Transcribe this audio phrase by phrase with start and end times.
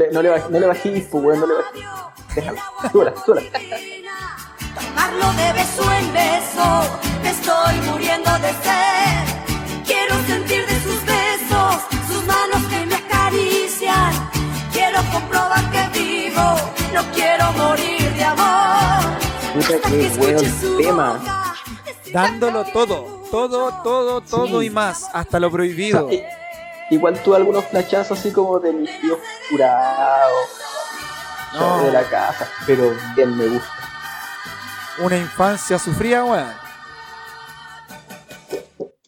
[0.00, 1.84] le, no le, baj- no le bajís, pues, weón, no le bajís.
[2.34, 2.58] Déjalo.
[2.92, 3.50] Súbela, súbela.
[4.74, 6.66] Tomarlo de beso en beso,
[7.22, 9.84] me estoy muriendo de sed.
[9.86, 11.74] Quiero sentir de sus besos,
[12.08, 14.12] sus manos que me acarician.
[14.72, 16.54] Quiero comprobar que vivo,
[16.94, 19.04] no quiero morir de amor.
[19.54, 21.20] Puta, que su tema.
[22.12, 23.20] Dándolo todo.
[23.30, 24.66] Todo, todo, todo Sí.
[24.66, 25.08] y más.
[25.12, 26.10] Hasta lo O sea, prohibido.
[26.90, 29.18] Igual tuve algunos flachazos así como de mis tíos
[29.50, 30.48] curados
[31.54, 31.82] No.
[31.84, 33.68] de la casa, pero bien me gusta.
[35.04, 36.52] Una infancia sufrida, weón.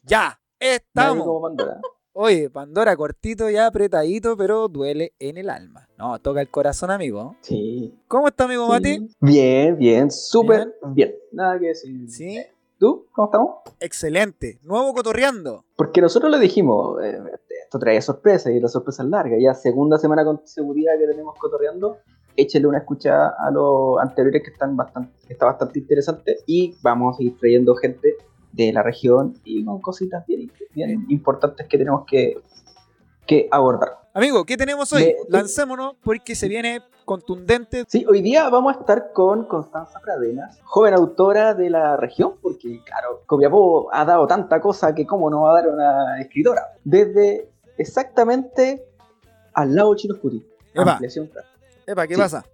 [0.04, 1.26] Ya, estamos.
[2.14, 5.88] Oye, Pandora cortito ya apretadito, pero duele en el alma.
[5.96, 7.36] No, toca el corazón, amigo.
[7.40, 7.94] Sí.
[8.08, 9.08] ¿Cómo está, amigo Mati?
[9.20, 11.14] Bien, bien, súper bien.
[11.32, 12.10] Nada que decir.
[12.10, 12.38] Sí,
[12.78, 13.06] ¿Tú?
[13.12, 13.50] ¿Cómo estamos?
[13.80, 14.58] excelente.
[14.62, 15.64] Nuevo cotorreando.
[15.76, 17.18] Porque nosotros le dijimos, eh,
[17.72, 19.36] esto trae sorpresa y la sorpresa es larga.
[19.40, 21.96] Ya segunda semana consecutiva que tenemos cotorreando,
[22.36, 27.18] échale una escucha a los anteriores que están bastante, que está bastante interesante y vamos
[27.18, 28.16] a ir trayendo gente
[28.52, 32.42] de la región y con cositas bien, bien importantes que tenemos que,
[33.26, 34.00] que abordar.
[34.12, 35.04] Amigo, ¿qué tenemos hoy?
[35.04, 37.84] Me- Lancémonos porque se viene contundente.
[37.88, 42.82] Sí, hoy día vamos a estar con Constanza Pradenas, joven autora de la región, porque
[42.84, 46.60] claro, Copiapó ha dado tanta cosa que cómo no va a dar una escritora.
[46.84, 48.84] Desde exactamente
[49.54, 50.46] al lado de Chinoscuti.
[50.74, 50.92] Epa.
[50.92, 51.48] Ampliación Craft.
[51.86, 52.20] Epa, ¿qué Sí.
[52.20, 52.44] pasa?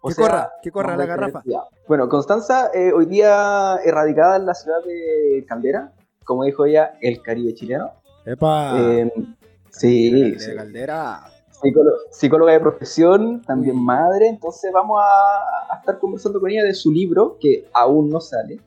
[0.00, 1.42] O Que sea, corra, que corra la garrafa.
[1.88, 5.92] Bueno, Constanza, eh, hoy día erradicada en la ciudad de Caldera,
[6.24, 7.92] como dijo ella, el Caribe chileno.
[8.24, 8.76] Epa.
[8.78, 9.12] Eh,
[9.70, 10.54] sí, de sí.
[10.54, 11.20] Caldera.
[11.50, 13.82] Psicóloga, psicóloga de profesión, también Uy.
[13.82, 18.20] madre, entonces vamos a, a estar conversando con ella de su libro, que aún no
[18.20, 18.60] sale.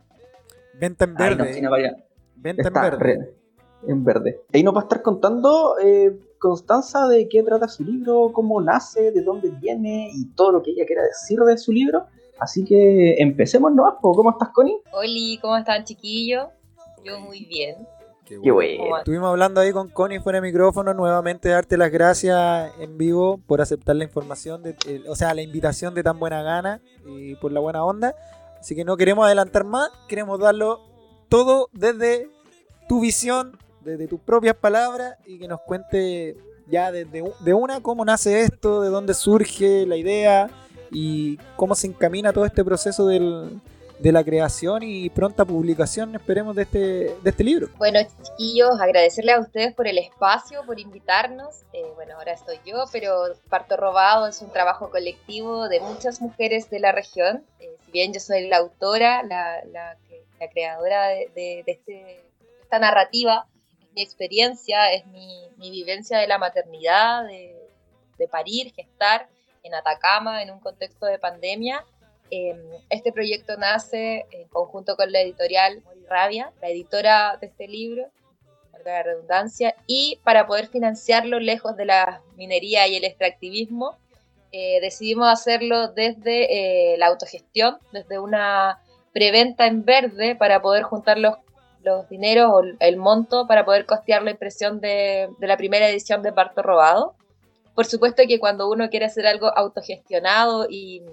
[0.74, 1.53] Venta en verde.
[1.53, 1.96] sí, no vaya,
[2.36, 2.98] Venta en verde.
[2.98, 3.36] re-
[3.88, 4.42] en verde.
[4.53, 9.12] Ahí nos va a estar contando eh, Constanza de qué trata su libro, cómo nace,
[9.12, 12.06] de dónde viene y todo lo que ella quiera decir de su libro.
[12.40, 13.97] Así que empecemos, ¿no?
[14.02, 14.81] ¿Cómo estás, Connie?
[14.92, 16.47] Oli, ¿cómo están chiquillos?
[17.03, 17.88] Yo muy bien.
[18.25, 18.80] Qué Qué bueno.
[18.80, 18.97] bueno.
[18.97, 23.62] Estuvimos hablando ahí con Connie fuera de micrófono, nuevamente darte las gracias en vivo por
[23.62, 27.52] aceptar la información, de, eh, o sea, la invitación de tan buena gana y por
[27.52, 28.16] la buena onda.
[28.59, 30.80] Así que no queremos adelantar más, queremos darlo
[31.30, 32.30] todo desde
[32.88, 36.36] tu visión, desde tus propias palabras y que nos cuente
[36.68, 40.50] ya desde de una cómo nace esto, de dónde surge la idea
[40.92, 43.59] y cómo se encamina todo este proceso del-
[44.00, 46.80] de la creación y pronta publicación, esperemos, de este,
[47.22, 47.68] de este libro.
[47.78, 51.62] Bueno, chiquillos, agradecerles a ustedes por el espacio, por invitarnos.
[51.72, 53.12] Eh, bueno, ahora estoy yo, pero
[53.48, 57.44] Parto Robado es un trabajo colectivo de muchas mujeres de la región.
[57.59, 59.96] Eh, si bien yo soy la autora, la, la
[60.52, 62.24] creadora de, de- de este-
[62.63, 63.46] esta narrativa,
[63.94, 67.56] mi experiencia, es mi, vivencia de la maternidad, de,
[68.18, 69.28] de parir, gestar
[69.63, 71.85] en Atacama, en un contexto de pandemia.
[72.30, 72.56] Eh,
[72.90, 78.07] este proyecto nace en conjunto con la editorial Rabia, la editora de este libro,
[78.85, 83.97] la redundancia, y para poder financiarlo lejos de la minería y el extractivismo,
[84.51, 88.80] eh, decidimos hacerlo desde eh, la autogestión, desde una
[89.13, 91.35] preventa en verde para poder juntar los,
[91.84, 96.34] los dineros o el monto para poder costear la impresión de, la primera edición de
[96.34, 97.16] Parto Robado.
[97.75, 101.03] Por supuesto que cuando uno quiere hacer algo autogestionado y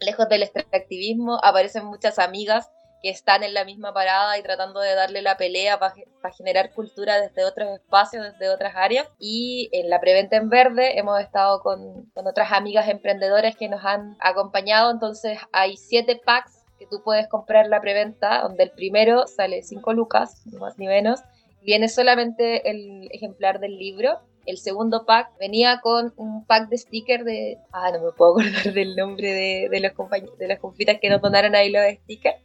[0.00, 2.70] lejos del extractivismo, aparecen muchas amigas
[3.02, 5.94] que están en la misma parada y tratando de darle la pelea para
[6.36, 9.08] generar cultura desde otros espacios, desde otras áreas.
[9.18, 14.16] Y en la preventa en verde hemos estado con otras amigas emprendedoras que nos han
[14.20, 14.90] acompañado.
[14.90, 20.42] Entonces hay siete packs tú puedes comprar la preventa, donde el primero sale 5 lucas,
[20.46, 21.20] ni más ni menos.
[21.62, 27.24] Viene solamente el ejemplar del libro el segundo pack venía con un pack de stickers
[27.24, 27.58] de.
[27.72, 31.20] Ah, no me puedo acordar del nombre de, de los de las compitas que nos
[31.20, 32.38] donaron ahí los stickers,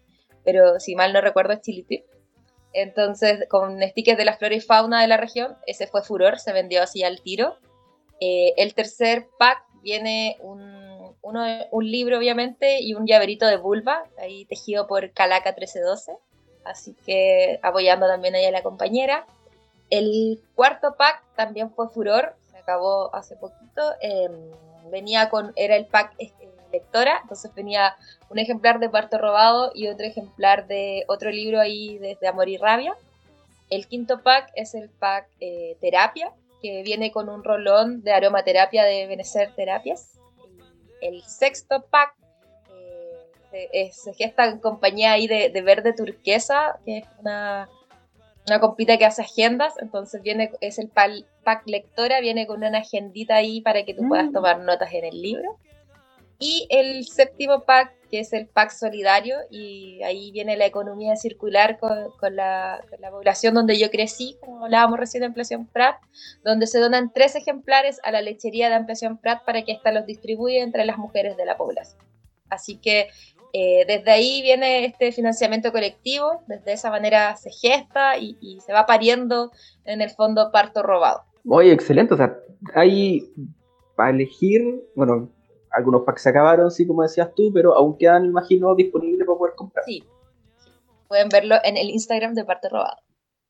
[0.43, 2.05] pero si mal no recuerdo es Chilitip.
[2.73, 6.53] Entonces, con stickers de la flora y fauna de la región, ese fue furor, se
[6.53, 7.57] vendió así al tiro.
[8.19, 10.86] Eh, el tercer pack viene un,
[11.27, 16.13] uno, un libro, obviamente, y un llaverito de vulva, ahí tejido por Calaca 1312.
[16.63, 19.25] Así que apoyando también ahí a la compañera.
[19.89, 23.81] El cuarto pack también fue furor, se acabó hace poquito.
[24.01, 24.29] eh,
[24.89, 26.31] venía con, era el pack eh,
[26.71, 27.95] lectora, entonces venía
[28.29, 32.57] un ejemplar de Parto Robado y otro ejemplar de otro libro ahí desde Amor y
[32.57, 32.95] Rabia.
[33.69, 36.31] El quinto pack es el pack eh, Terapia,
[36.61, 40.17] que viene con un rolón de aromaterapia de Benecer Terapias.
[41.07, 42.13] El sexto pack
[42.71, 47.69] eh, se- es- se gesta en compañía ahí de, de verde turquesa, que es una
[48.49, 53.35] una compita que hace agendas, entonces viene, es el pack lectora, viene con una agendita
[53.35, 54.31] ahí para que tú puedas mm.
[54.33, 55.57] tomar notas en el libro.
[56.39, 61.79] Y el séptimo pack, que es el pack solidario, y ahí viene la economía circular
[61.79, 62.79] con, con, la,
[63.09, 65.95] población donde yo crecí, como hablábamos recién de Ampliación Prat,
[66.43, 70.05] donde se donan tres ejemplares a la lechería de Ampliación Prat para que ésta los
[70.05, 71.99] distribuya entre las mujeres de la población.
[72.49, 73.09] Así que
[73.53, 78.73] eh, desde ahí viene este financiamiento colectivo, desde esa manera se gesta y, y se
[78.73, 79.51] va pariendo
[79.85, 81.23] en el fondo parto robado.
[81.49, 82.37] Oye, excelente, o sea,
[82.75, 83.33] hay
[83.95, 84.61] para elegir,
[84.95, 85.29] bueno,
[85.77, 89.55] algunos packs se acabaron, sí, como decías tú, pero aún quedan, imagino, disponibles para poder
[89.55, 89.85] comprar.
[89.85, 90.03] Sí.
[91.07, 92.97] Pueden verlo en el Instagram de Parte Robado.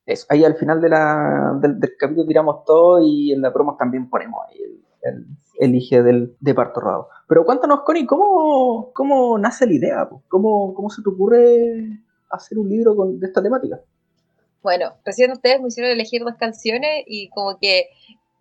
[0.06, 4.10] Eso, ahí al final de la, del, capítulo tiramos todo y en la promo también
[4.10, 4.60] ponemos ahí
[5.04, 5.26] el,
[5.60, 7.10] elige del, de Parto Robado.
[7.28, 10.10] Pero cuéntanos, Connie, ¿cómo, cómo nace la idea?
[10.28, 13.80] ¿Cómo, ¿Cómo se te ocurre hacer un libro con, de esta temática?
[14.62, 17.88] Bueno, recién ustedes me hicieron elegir dos canciones y como que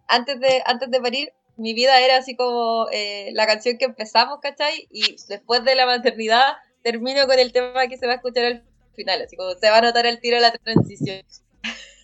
[0.09, 4.41] antes de, antes de parir mi vida era así como eh, la canción que empezamos,
[4.41, 4.87] ¿cachai?
[4.91, 8.65] Y después de la maternidad termino con el tema que se va a escuchar al
[8.95, 11.23] final, así como se va a notar el tiro de la transición.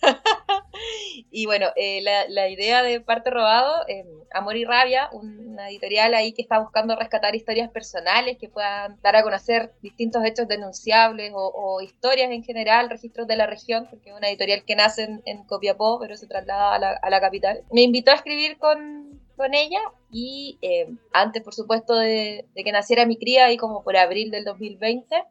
[1.31, 6.33] y bueno, eh, la, idea de Parte Robado, eh, Amor y Rabia, una editorial ahí
[6.33, 11.81] que está buscando rescatar historias personales que puedan dar a conocer distintos hechos denunciables o,
[11.81, 15.99] historias en general, registros de la región, porque es una editorial que nace en, Copiapó,
[15.99, 17.63] pero se traslada a la, a la capital.
[17.71, 19.02] Me invitó a escribir con,
[19.35, 19.79] con ella
[20.11, 24.45] y eh, antes, por supuesto, de, que naciera mi cría, ahí como por abril del
[24.45, 25.23] 2020,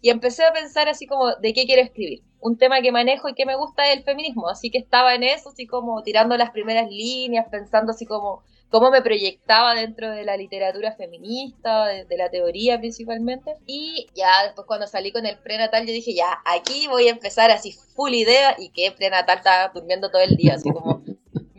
[0.00, 2.22] y empecé a pensar así como de qué quiero escribir.
[2.40, 5.22] Un tema que manejo y que me gusta es el feminismo, así que estaba en
[5.22, 8.42] eso, así como tirando las primeras líneas, pensando así como
[8.72, 13.54] cómo me proyectaba dentro de la literatura feminista, de, la teoría principalmente.
[13.66, 17.50] Y ya después cuando salí con el prenatal, yo dije, ya, aquí voy a empezar
[17.50, 21.04] así full idea y que prenatal estaba durmiendo todo el día, así como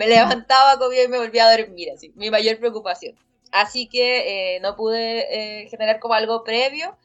[0.06, 3.16] me levantaba, comía y me volvía a dormir, así, mi mayor preocupación.
[3.52, 6.98] Así que eh, no pude eh, generar como algo previo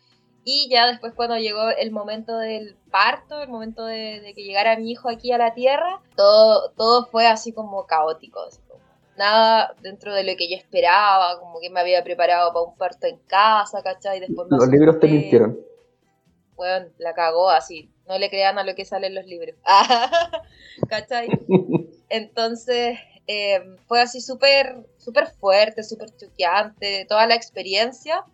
[0.45, 4.91] y ya después cuando llegó el momento del parto, el momento de, que llegara mi
[4.91, 8.41] hijo aquí a la tierra, todo, todo fue así como caótico.
[9.19, 13.07] nada dentro de lo que yo esperaba, como que me había preparado para un parto
[13.07, 14.21] en casa, ¿cachai?
[14.21, 15.59] Después Los libros te mintieron.
[16.57, 17.91] Bueno, la cagó así.
[18.09, 19.55] No le crean a lo que sale en los libros.
[20.89, 21.29] ¿Cachai?
[22.09, 28.25] Entonces, eh, fue así súper súper fuerte, súper choqueante, toda la experiencia.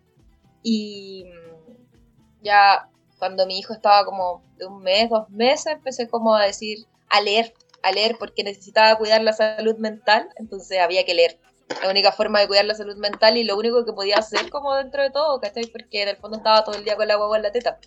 [0.61, 6.35] Y mm, ya cuando mi hijo estaba como de un mes, dos meses, empecé como
[6.35, 6.79] a decir,
[7.09, 11.39] a leer, a leer porque necesitaba cuidar la salud mental, entonces había que leer.
[11.81, 14.75] La única forma de cuidar la salud mental y lo único que podía hacer como
[14.75, 15.65] dentro de todo, ¿cachai?
[15.65, 17.79] Porque en el fondo estaba todo el día con la guagua en la teta.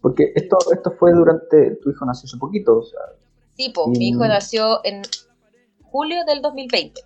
[0.00, 3.00] Porque esto, esto fue durante, tu hijo nació hace poquito, o sea.
[3.56, 5.02] Sí, mi hijo nació en
[5.82, 7.00] julio del 2020.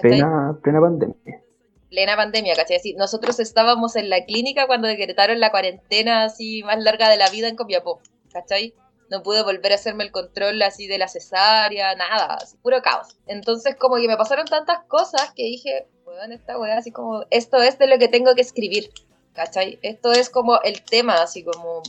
[0.00, 1.42] plena, plena pandemia.
[1.90, 2.76] Plena pandemia, ¿cachai?
[2.76, 7.28] Así, nosotros estábamos en la clínica cuando decretaron la cuarentena así más larga de la
[7.30, 8.00] vida en Copiapó,
[8.32, 8.74] ¿cachai?
[9.10, 13.16] No pude volver a hacerme el control así de la cesárea, nada, así, puro caos.
[13.26, 17.58] Entonces como que me pasaron tantas cosas que dije, bueno, esta weá así como, esto
[17.58, 18.90] es de lo que tengo que escribir,
[19.34, 19.78] ¿cachai?
[19.82, 21.82] Esto es como el tema, así como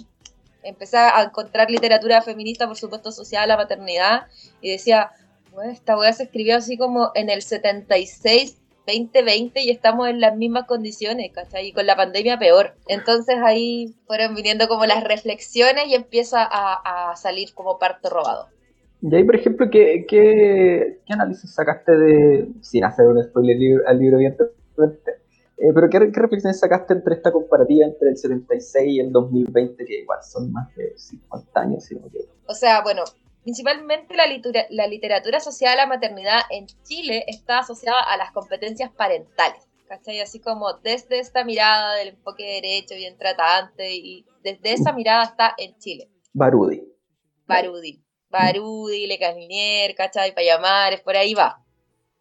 [0.68, 4.28] empecé a encontrar literatura feminista, por supuesto, asociada a la maternidad,
[4.62, 5.12] y decía,
[5.72, 8.58] esta weá se escribió así como en el 76,
[8.88, 11.68] 2020 y estamos en las mismas condiciones, ¿cachai?
[11.68, 12.74] Y con la pandemia peor.
[12.88, 18.48] Entonces ahí fueron viniendo como las reflexiones y empieza a, salir como parto robado.
[19.02, 24.18] Y ahí, por ejemplo, ¿qué, qué, análisis sacaste de, sin hacer un spoiler al libro,
[24.18, 25.12] evidentemente,
[25.58, 30.02] eh, pero ¿qué, reflexiones sacaste entre esta comparativa entre el 76 y el 2020, que
[30.02, 31.84] igual son más de 50 años?
[31.84, 31.96] Si
[32.46, 33.04] O sea, bueno,
[33.44, 34.26] principalmente la,
[34.70, 39.64] la literatura asociada a la maternidad en Chile está asociada a las competencias parentales.
[39.88, 40.20] ¿Cachai?
[40.20, 45.56] Así como desde esta mirada del enfoque derecho, bien tratante, y desde esa mirada está
[45.58, 46.12] en Chile.
[46.34, 46.84] Barudi.
[47.48, 48.04] Barudi.
[48.30, 50.36] Barudi, Le Casminier, ¿cachai?
[50.92, 51.64] es por ahí va.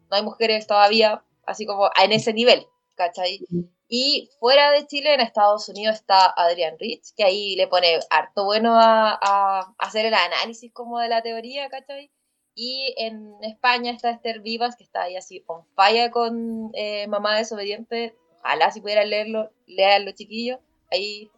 [0.08, 2.66] No hay mujeres todavía así como en ese nivel.
[2.96, 3.40] ¿Cachai?
[3.88, 8.44] Y fuera de Chile, en Estados Unidos, está Adrian Rich, que ahí le pone harto
[8.44, 12.10] bueno a, hacer el análisis como de la teoría, ¿cachai?
[12.54, 17.36] Y en España está Esther Vivas, que está ahí así on fire con eh, Mamá
[17.36, 18.16] Desobediente.
[18.40, 20.58] Ojalá si pudieran leerlo, leanlo chiquillos.
[20.90, 21.30] Ahí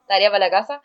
[0.00, 0.82] estaría para la casa.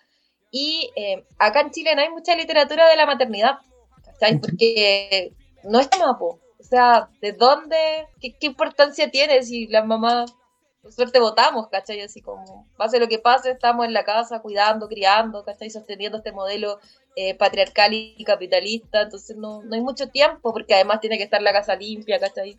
[0.51, 3.59] Y eh, acá en Chile no hay mucha literatura de la maternidad,
[4.05, 4.39] ¿cachai?
[4.39, 5.33] Porque
[5.63, 6.39] no es mapo.
[6.69, 7.75] O sea, ¿de dónde?
[8.21, 10.35] ¿Qué, importancia tiene si las mamás,
[10.83, 11.99] por suerte, votamos, ¿cachai?
[12.01, 15.71] Así como, pase lo que pase, estamos en la casa cuidando, criando, ¿cachai?
[15.71, 16.79] Sosteniendo este modelo
[17.15, 21.41] eh, patriarcal y capitalista, entonces no, no hay mucho tiempo, porque además tiene que estar
[21.41, 22.55] la casa limpia, ¿cachai?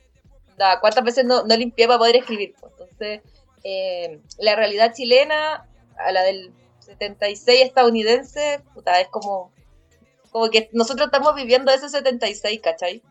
[0.81, 2.57] ¿Cuántas veces no, no limpié para poder escribir?
[2.61, 3.21] Pues, entonces,
[3.63, 9.53] eh, la realidad chilena, a la del 76 estadounidense, puta, es como,
[10.33, 13.05] como que nosotros estamos viviendo ese 76, ¿cachai?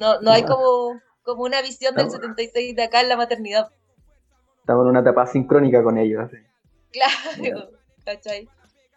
[0.00, 3.70] No, no hay como, como una visión del 76 de acá en la maternidad.
[4.60, 6.24] Estamos en una etapa sincrónica con ellos.
[6.24, 6.36] Así.
[6.90, 7.68] Claro,
[8.06, 8.48] ¿cachai?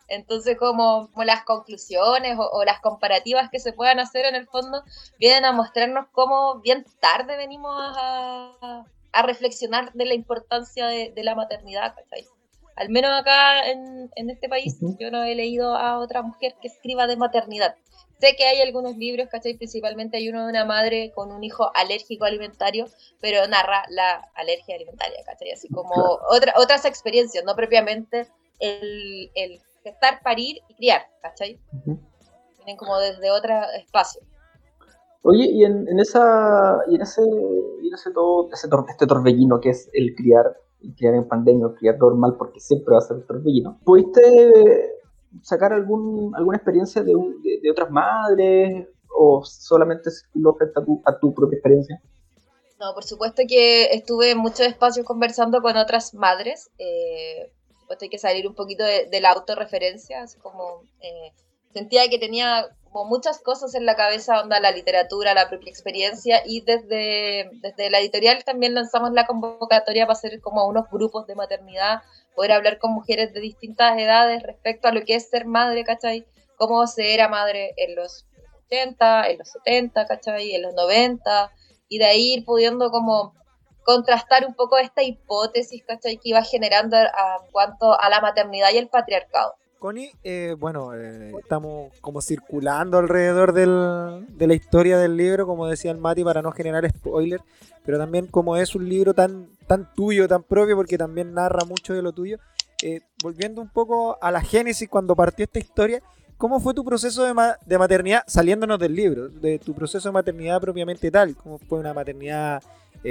[0.08, 4.82] Entonces, como, las conclusiones o, las comparativas que se puedan hacer en el fondo
[5.20, 11.36] vienen a mostrarnos cómo bien tarde venimos a, a reflexionar de la importancia de, la
[11.36, 12.26] maternidad, ¿cachai?
[12.78, 16.70] Al menos acá en, en este país, yo no he leído a otra mujer que
[16.70, 17.76] escriba de maternidad.
[18.24, 19.58] Sé que hay algunos libros, ¿cachai?
[19.58, 22.86] Principalmente hay uno de una madre con un hijo alérgico alimentario,
[23.20, 25.52] pero narra la alergia alimentaria, ¿cachai?
[25.52, 25.92] Así como
[26.30, 31.60] otra, otras experiencias, no propiamente el, el gestar, parir y criar, ¿cachai?
[31.84, 34.22] Vienen como desde otro espacio.
[35.24, 37.24] Oye, y en, en esa, y en ese,
[37.82, 40.46] y en ese todo, ese este torbellino que es el criar,
[40.82, 44.94] el criar en pandemia, el criar normal, porque siempre va a ser el torbellino, ¿pudiste
[45.42, 47.14] sacar algún, alguna experiencia de,
[47.62, 52.02] de, otras madres o solamente lo frente a tu, a tu propia experiencia?
[52.80, 56.70] No, por supuesto que estuve en muchos espacios conversando con otras madres.
[56.78, 57.52] Eh,
[57.84, 61.32] supuesto hay que salir un poquito de, de la autorreferencia, así como eh,
[61.74, 66.44] sentía que tenía como muchas cosas en la cabeza, onda la literatura, la propia experiencia,
[66.46, 71.36] y desde, desde la editorial también lanzamos la convocatoria para hacer como unos grupos de
[71.36, 72.02] maternidad,
[72.36, 76.26] poder hablar con mujeres de distintas edades respecto a lo que es ser madre, ¿cachai?
[76.58, 78.26] Cómo se era madre en los
[78.66, 80.56] 80, en los 70, ¿cachai?
[80.56, 81.52] En los 90,
[81.90, 83.34] y de ahí ir pudiendo como
[83.84, 86.18] contrastar un poco esta hipótesis, ¿cachai?
[86.18, 87.08] Que iba generando en
[87.52, 89.56] cuanto a la maternidad y el patriarcado.
[89.84, 95.92] Connie, eh, bueno, eh, estamos como circulando alrededor de la historia del libro, como decía
[95.92, 97.42] el Mati, para no generar spoiler,
[97.84, 99.50] pero también como es un libro tan,
[99.94, 102.38] tuyo, tan propio, porque también narra mucho de lo tuyo.
[102.82, 106.02] Eh, volviendo un poco a la génesis, cuando partió esta historia,
[106.38, 107.34] ¿cómo fue tu proceso de,
[107.66, 111.36] de maternidad, saliéndonos del libro, de tu proceso de maternidad propiamente tal?
[111.36, 112.64] ¿Cómo fue una maternidad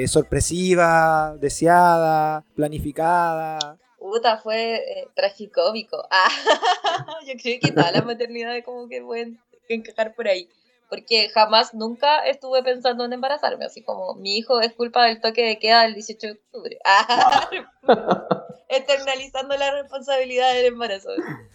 [0.06, 3.76] sorpresiva, deseada, planificada?
[4.02, 5.96] Puta, fue eh, tragicómico.
[6.94, 10.48] Ah, yo creo que toda la maternidad como que pueden encajar por ahí.
[10.90, 13.64] Porque jamás, nunca estuve pensando en embarazarme.
[13.64, 16.78] Así como mi hijo es culpa del toque de queda del 18 de octubre.
[16.84, 17.48] Ah,
[18.68, 21.10] externalizando la responsabilidad del embarazo.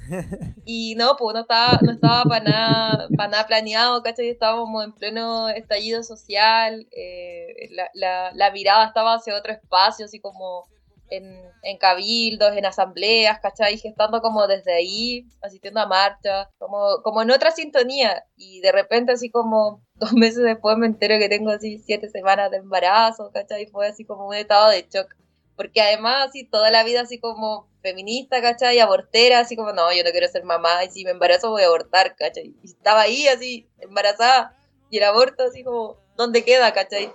[0.66, 4.30] Y no, pues no estaba, no estaba para nada, para nada planeado, ¿cachai?
[4.30, 6.88] Estábamos en pleno estallido social.
[6.92, 10.66] Eh, la, la, la mirada estaba hacia otro espacio, así como
[11.10, 13.78] en, en, cabildos, en asambleas, ¿cachai?
[13.78, 18.26] Gestando como desde ahí, asistiendo a marchas, como, como en otra sintonía.
[18.36, 22.52] Y de repente así como dos meses después me entero que tengo así siete semanas
[22.52, 23.68] de embarazo, ¿cachai?
[23.68, 25.16] Fue así como un estado de shock.
[25.56, 28.80] Porque además así toda la vida así como feminista, ¿cachai?
[28.80, 31.68] Abortera, así como, no, yo no quiero ser mamá y si me embarazo voy a
[31.68, 32.54] abortar, ¿cachai?
[32.62, 34.56] Y estaba ahí así, embarazada.
[34.90, 37.12] Y el aborto así como, ¿dónde queda, ¿cachai?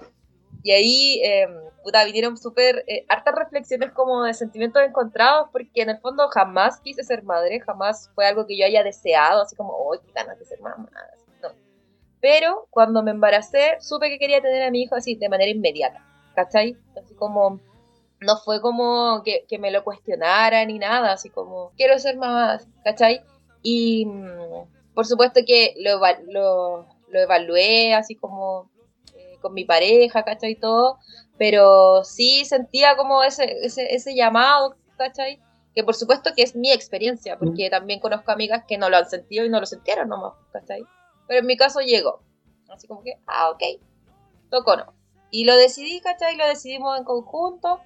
[0.62, 1.20] Y ahí...
[1.25, 1.46] Eh,
[1.82, 6.80] puta, vinieron súper eh, hartas reflexiones como de sentimientos encontrados, porque en el fondo jamás
[6.80, 10.38] quise ser madre, jamás fue algo que yo haya deseado, así como, oh, qué ganas
[10.38, 10.88] de ser mamá.
[11.42, 11.48] No.
[12.20, 16.04] Pero cuando me embaracé, supe que quería tener a mi hijo así, de manera inmediata,
[16.34, 16.76] ¿cachai?
[16.96, 17.60] Así como,
[18.20, 22.60] no fue como que, que me lo cuestionara ni nada, así como, quiero ser mamá,
[22.84, 23.22] ¿cachai?
[23.62, 28.70] Y mm, por supuesto que lo, lo, lo evalué así como
[29.16, 30.52] eh, con mi pareja, ¿cachai?
[30.52, 30.98] Y todo,
[31.42, 35.40] pero sí sentía como ese, ese, ese llamado, ¿cachai?
[35.75, 39.11] Que por supuesto que es mi experiencia, porque también conozco amigas que no lo han
[39.11, 40.84] sentido y no lo sintieron nomás, ¿cachai?
[41.26, 42.22] Pero en mi caso llegó.
[42.70, 43.61] Así como que, ah, ok,
[44.52, 44.94] tocó no.
[45.32, 46.37] Y lo decidí, ¿cachai?
[46.37, 47.80] Lo decidimos en conjunto.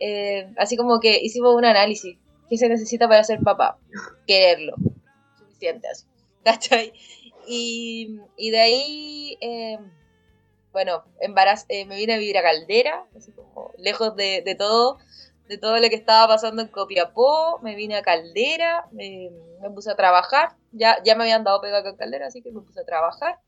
[0.00, 2.16] Eh, así como que hicimos un análisis.
[2.48, 3.78] ¿Qué se necesita para ser papá?
[4.26, 4.74] Quererlo.
[5.36, 6.06] Suficiente así.
[6.44, 6.94] ¿Cachai?
[7.46, 9.36] Y, y de ahí...
[9.42, 9.78] Eh,
[10.72, 14.98] bueno, eh, me vine a vivir a Caldera, así como lejos de, todo,
[15.48, 19.30] de todo lo que estaba pasando en Copiapó, me vine a Caldera, me,
[19.74, 22.80] puse a trabajar, ya, ya me habían dado pega en Caldera, así que me puse
[22.80, 23.38] a trabajar.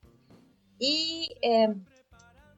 [0.78, 1.85] Y em,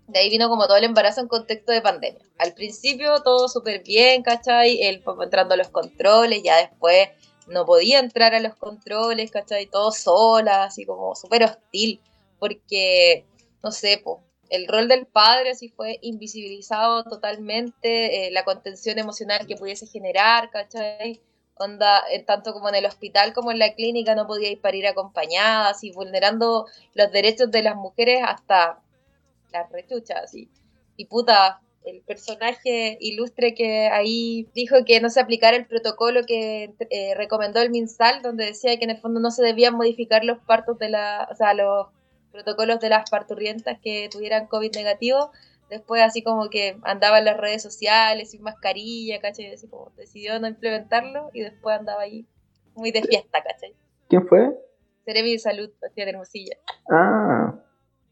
[0.08, 2.22] de ahí vino como todo el embarazo en contexto de pandemia.
[2.38, 4.82] Al principio todo súper bien, ¿cachai?
[4.82, 7.08] Él entrando a los controles, ya después
[7.46, 9.66] no podía entrar a los controles, ¿cachai?
[9.66, 12.00] Todo sola, así como súper hostil,
[12.40, 13.24] porque,
[13.62, 19.46] no sé, pues el rol del padre así fue invisibilizado totalmente, eh, la contención emocional
[19.46, 21.20] que pudiese generar, ¿cachai?
[21.58, 25.82] onda, eh, tanto como en el hospital como en la clínica no podíais parir acompañadas
[25.84, 28.80] y vulnerando los derechos de las mujeres hasta
[29.52, 30.34] las rechuchas.
[30.34, 30.50] Y,
[30.96, 36.74] y puta, el personaje ilustre que ahí dijo que no se aplicara el protocolo que
[36.90, 40.38] eh, recomendó el MinSal, donde decía que en el fondo no se debían modificar los
[40.38, 41.86] partos de la, o sea, los
[42.36, 45.32] protocolos de las parturrientas que tuvieran COVID negativo.
[45.68, 49.52] Después así como que andaba en las redes sociales sin mascarilla, ¿cachai?
[49.52, 52.26] Así como decidió no implementarlo y después andaba ahí
[52.74, 53.74] muy de fiesta, ¿cachai?
[54.08, 54.54] ¿Quién fue?
[55.04, 56.56] Cerebi de Salud, de Hermosilla.
[56.90, 57.54] Ah.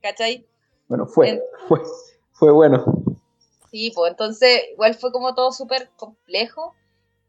[0.02, 0.46] ¿Cachai?
[0.88, 1.80] Bueno, fue, fue,
[2.32, 2.84] fue bueno.
[3.70, 6.74] Sí, pues entonces igual fue como todo súper complejo.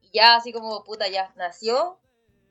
[0.01, 1.97] Y ya así como, puta, ya nació.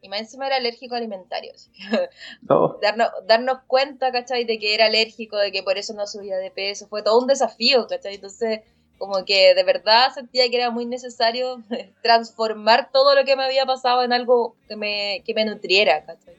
[0.05, 1.53] Y más encima era alérgico alimentario.
[2.51, 2.79] Oh.
[2.83, 4.45] darnos, darnos cuenta, ¿cachai?
[4.45, 6.87] De que era alérgico, de que por eso no subía de peso.
[6.89, 8.17] Fue todo un desafío, ¿cachai?
[8.17, 8.61] Entonces,
[8.99, 11.63] como que de verdad sentía que era muy necesario
[12.03, 16.35] transformar todo lo que me había pasado en algo que me, que me nutriera, ¿cachai?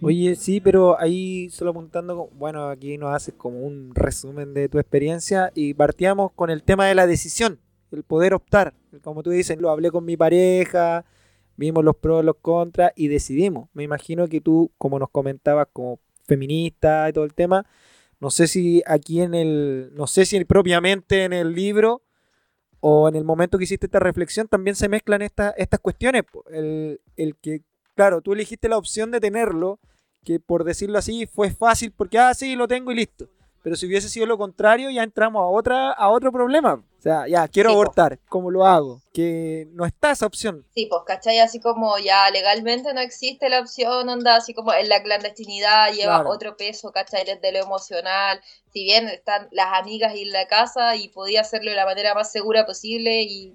[0.00, 4.78] Oye, sí, pero ahí solo apuntando, bueno, aquí nos haces como un resumen de tu
[4.78, 7.60] experiencia y partíamos con el tema de la decisión,
[7.92, 8.72] el poder optar.
[9.02, 11.04] Como tú dices, lo hablé con mi pareja,
[11.58, 13.68] vimos los pros, los contras y decidimos.
[13.74, 17.66] Me imagino que tú, como nos comentabas, como feminista y todo el tema,
[18.18, 22.00] no sé si aquí en el, no sé si propiamente en el libro
[22.80, 26.22] o en el momento que hiciste esta reflexión también se mezclan estas estas cuestiones.
[26.50, 27.62] El, el que
[27.98, 29.80] Claro, tú elegiste la opción de tenerlo,
[30.22, 33.28] que por decirlo así fue fácil porque, ah, sí, lo tengo y listo.
[33.62, 36.74] Pero si hubiese sido lo contrario, ya entramos a, otra, a otro problema.
[36.74, 37.80] O sea, ya, quiero Sí, po.
[37.82, 38.18] abortar.
[38.28, 39.00] ¿Cómo lo hago?
[39.12, 40.64] Que no está esa opción.
[40.74, 41.38] Sí, pues, ¿cachai?
[41.38, 46.16] Así como ya legalmente no existe la opción, onda, así como en la clandestinidad lleva
[46.16, 46.30] Claro.
[46.30, 47.24] otro peso, ¿cachai?
[47.24, 48.40] Desde lo emocional.
[48.72, 52.14] Si bien están las amigas y en la casa y podía hacerlo de la manera
[52.14, 53.54] más segura posible y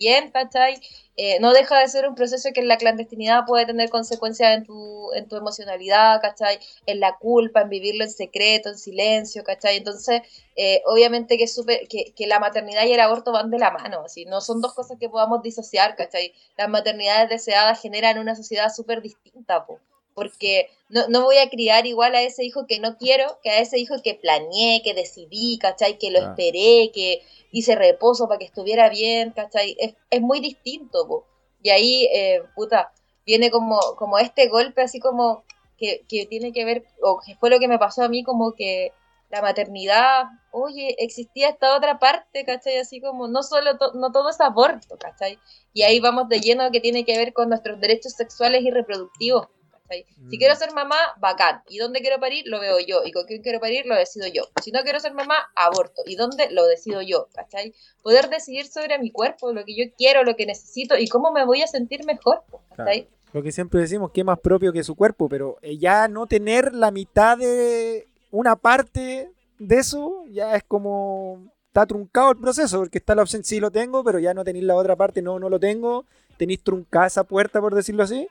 [0.00, 0.80] bien, ¿cachai?
[1.16, 4.64] Eh, no deja de ser un proceso que en la clandestinidad puede tener consecuencias en
[4.64, 6.58] tu, en tu emocionalidad, ¿cachai?
[6.86, 9.76] En la culpa, en vivirlo en secreto, en silencio, ¿cachai?
[9.76, 10.22] Entonces,
[10.56, 13.70] eh, obviamente que, es súper- que, que la maternidad y el aborto van de la
[13.70, 16.32] mano, así, no son dos cosas que podamos disociar, ¿cachai?
[16.56, 19.80] Las maternidades deseadas generan una sociedad súper distinta, po,
[20.20, 23.58] porque no, no voy a criar igual a ese hijo que no quiero que a
[23.60, 25.96] ese hijo que planeé, que decidí, ¿cachai?
[25.98, 29.76] Que lo esperé, que hice reposo para que estuviera bien, ¿cachai?
[29.78, 31.24] Es, es muy distinto, po.
[31.62, 32.92] Y ahí, eh, puta,
[33.24, 35.44] viene como, como este golpe así como
[35.78, 38.52] que, que tiene que ver, o que fue lo que me pasó a mí, como
[38.54, 38.92] que
[39.30, 42.78] la maternidad, oye, existía esta otra parte, ¿cachai?
[42.78, 45.38] Así como no solo, to- no todo es aborto, ¿cachai?
[45.72, 49.46] Y ahí vamos de lleno que tiene que ver con nuestros derechos sexuales y reproductivos,
[49.90, 50.06] ¿cachai?
[50.28, 50.38] Si Mm.
[50.38, 51.62] quiero ser mamá, bacán.
[51.68, 52.44] ¿Y dónde quiero parir?
[52.46, 53.02] Lo veo yo.
[53.04, 53.86] ¿Y con quién quiero parir?
[53.86, 54.44] Lo decido yo.
[54.62, 56.02] Si no quiero ser mamá, aborto.
[56.06, 56.50] ¿Y dónde?
[56.50, 57.74] Lo decido yo, ¿cachai?
[58.02, 61.44] Poder decidir sobre mi cuerpo, lo que yo quiero, lo que necesito y cómo me
[61.44, 62.42] voy a sentir mejor,
[62.76, 63.08] ¿cachai?
[63.32, 66.26] Lo que siempre decimos, que es más propio que su cuerpo, pero eh, ya no
[66.26, 71.50] tener la mitad de una parte de eso, ya es como...
[71.68, 74.64] Está truncado el proceso, porque está la opción, sí lo tengo, pero ya no tenéis
[74.64, 76.04] la otra parte, no, no lo tengo.
[76.36, 78.26] Tenéis truncada esa puerta, por decirlo así.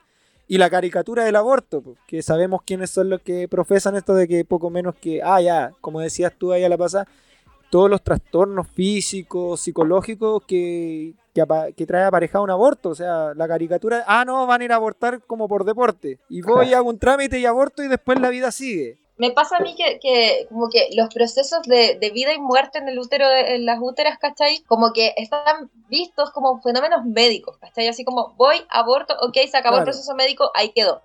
[0.52, 4.44] Y la caricatura del aborto, que sabemos quiénes son los que profesan esto de que
[4.44, 7.08] poco menos que, ah, ya, como decías tú ahí a la pasada,
[7.70, 11.46] todos los trastornos físicos, psicológicos que, que,
[11.78, 12.90] que trae aparejado un aborto.
[12.90, 16.18] O sea, la caricatura, ah, no, van a ir a abortar como por deporte.
[16.30, 18.98] Y voy, hago un trámite y aborto y después la vida sigue.
[19.19, 22.79] Me pasa a mí que, que como que los procesos de, de vida y muerte
[22.79, 24.63] en el útero, de- en las úteras, ¿cachai?
[24.63, 27.88] Como que están vistos como fenómenos médicos, ¿cachai?
[27.88, 31.03] Así como voy, aborto, ok, se acabó el proceso médico, ahí quedó.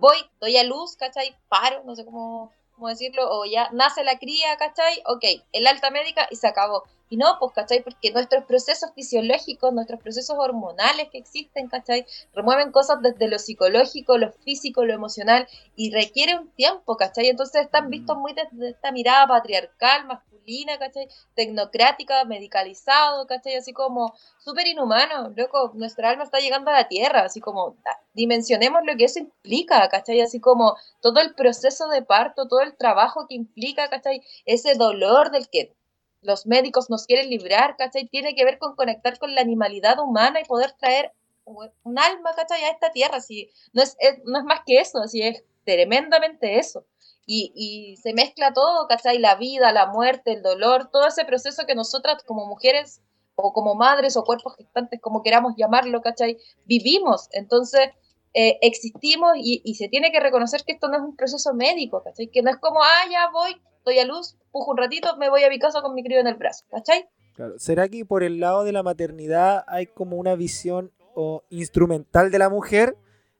[0.00, 1.34] voy, doy a luz, ¿cachai?
[1.48, 5.02] Paro, no sé cómo, cómo decirlo, o ya nace la cría, ¿cachai?
[5.06, 6.84] Ok, el alta médica y se acabó.
[7.12, 7.82] Y no, pues, ¿cachai?
[7.82, 12.06] Porque nuestros procesos fisiológicos, nuestros procesos hormonales que existen, ¿cachai?
[12.32, 15.46] Remueven cosas desde lo psicológico, lo físico, lo emocional,
[15.76, 17.28] y requiere un tiempo, ¿cachai?
[17.28, 21.06] Entonces están vistos muy desde esta mirada patriarcal, masculina, ¿cachai?
[21.34, 23.56] Tecnocrática, medicalizado, ¿cachai?
[23.56, 28.00] Así como súper inhumano, loco, nuestra alma está llegando a la tierra, así como da-
[28.14, 30.20] dimensionemos lo que eso implica, ¿cachai?
[30.22, 34.22] Así como todo el proceso de parto, todo el trabajo que implica, ¿cachai?
[34.46, 35.74] Ese dolor del que
[36.22, 38.06] los médicos nos quieren librar, ¿cachai?
[38.06, 41.12] Tiene que ver con conectar con la animalidad humana y poder traer
[41.44, 42.62] un alma, ¿cachai?
[42.64, 46.86] A esta tierra, así, no es, más que eso, así es tremendamente eso.
[47.26, 49.18] Y, y se mezcla todo, ¿cachai?
[49.18, 53.00] La vida, la muerte, el dolor, todo ese proceso que nosotras como mujeres
[53.34, 56.38] o como madres o cuerpos gestantes, como queramos llamarlo, ¿cachai?
[56.64, 57.28] Vivimos.
[57.32, 57.90] Entonces,
[58.34, 62.02] eh, existimos y, y se tiene que reconocer que esto no es un proceso médico,
[62.02, 62.28] ¿cachai?
[62.28, 65.44] Que no es como, ah, ya voy, doy a luz, pujo un ratito, me voy
[65.44, 67.08] a mi casa con mi crío en el brazo, ¿cachai?
[67.34, 67.58] Claro.
[67.58, 72.38] ¿Será que por el lado de la maternidad hay como una visión o instrumental de
[72.38, 72.96] la mujer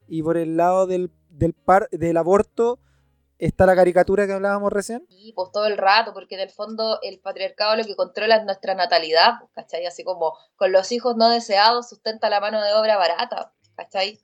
[0.09, 2.79] y por el lado del, del, par, del aborto
[3.39, 5.05] está la caricatura que hablábamos recién.
[5.09, 8.45] Y pues todo el rato, porque en el fondo el patriarcado lo que controla es
[8.45, 9.85] nuestra natalidad, ¿cachai?
[9.85, 14.21] Así como con los hijos no deseados sustenta la mano de obra barata, ¿cachai?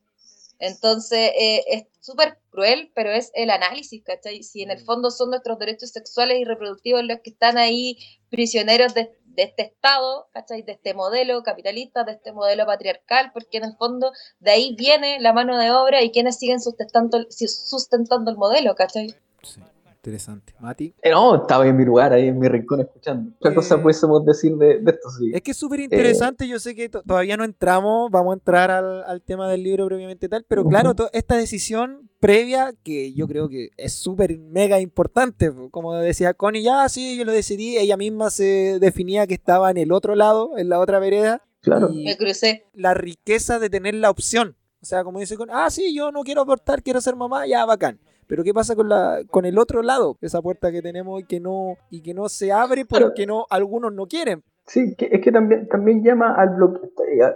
[0.59, 4.43] Entonces eh, es súper cruel, pero es el análisis, ¿cachai?
[4.43, 7.99] Si en el fondo son nuestros derechos sexuales y reproductivos los que están ahí
[8.31, 10.63] prisioneros de, de este Estado, ¿cachai?
[10.63, 15.21] De este modelo capitalista, de este modelo patriarcal, porque en el fondo de ahí viene
[15.21, 19.15] la mano de obra y quienes siguen sustentando, sustentando el modelo, ¿cachai?
[19.43, 19.61] Sí,
[20.09, 20.55] interesante.
[20.59, 20.95] Mati.
[21.03, 23.33] Eh, no, estaba en mi lugar, ahí en mi rincón escuchando.
[23.41, 25.09] ¿Qué Eh, cosa pudiésemos decir de, de esto?
[25.19, 25.31] Sí.
[25.35, 28.71] Es que es súper interesante, yo sé que to- todavía no entramos, vamos a entrar
[28.71, 33.49] al, al tema del libro previamente tal, pero claro, esta decisión previa, que yo creo
[33.49, 37.97] que es súper mega importante, po, como decía Connie, ya sí, yo lo decidí, ella
[37.97, 41.91] misma se definía que estaba en el otro lado, en la otra vereda, Claro.
[41.93, 42.65] y Me crucé.
[42.73, 46.23] la riqueza de tener la opción, o sea, como dice Connie, ah, sí, yo no
[46.23, 47.99] quiero abortar, quiero ser mamá, ya, bacán.
[48.29, 50.17] Pero ¿qué pasa con la con el otro lado?
[50.21, 53.93] Esa puerta que tenemos y que no y que no se abre porque no algunos
[53.93, 54.45] no quieren.
[54.67, 56.81] Sí, que, es que también, también llama al bloque,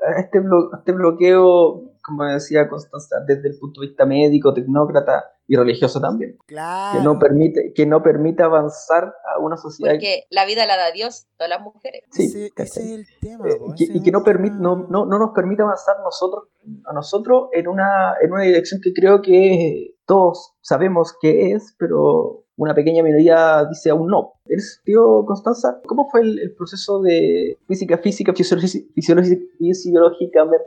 [0.06, 5.24] a este, a este bloqueo, como decía Constanza, desde el punto de vista médico, tecnócrata
[5.46, 6.98] y religioso también, Claro.
[6.98, 10.90] que no permite, que no permite avanzar a una sociedad Porque la vida la da
[10.92, 12.02] Dios, todas las mujeres.
[12.10, 13.48] sí, ese, ese es el tema.
[13.48, 16.44] Eh, que- ese y que no, permite, no, no, no nos permite avanzar nosotros,
[16.86, 22.44] a nosotros en una, en una dirección que creo que todos sabemos que es, pero
[22.56, 24.34] una pequeña minoría dice aún no.
[24.46, 25.80] ¿Eres tío Constanza?
[25.86, 28.32] ¿Cómo fue el, el proceso de física, física,
[29.58, 30.64] fisiológicamente?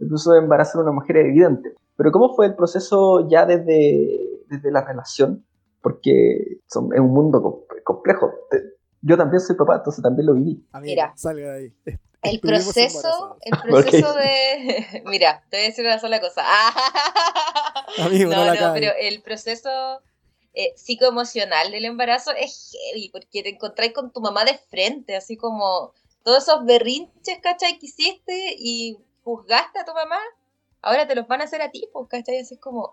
[0.00, 1.74] El proceso de embarazo de una mujer es evidente.
[1.96, 5.44] Pero ¿cómo fue el proceso ya desde, desde la relación?
[5.82, 8.32] Porque son- es un mundo com- complejo.
[8.50, 8.62] Te-
[9.02, 10.66] yo también soy papá, entonces también lo viví.
[10.80, 11.12] Mira.
[11.16, 11.98] salga de ahí.
[12.22, 14.16] El proceso, el proceso Ok.
[14.16, 15.02] de...
[15.04, 16.42] Mira, te voy a decir una sola cosa.
[17.98, 19.68] Amigo, no no, la no, pero el proceso
[20.54, 25.36] eh, psicoemocional del embarazo es heavy, porque te encontráis con tu mamá de frente, así
[25.36, 27.78] como todos esos berrinches, ¿cachai?
[27.78, 30.18] Que hiciste y juzgaste a tu mamá,
[30.82, 32.38] ahora te los van a hacer a ti, pues, ¿cachai?
[32.38, 32.92] Así es como...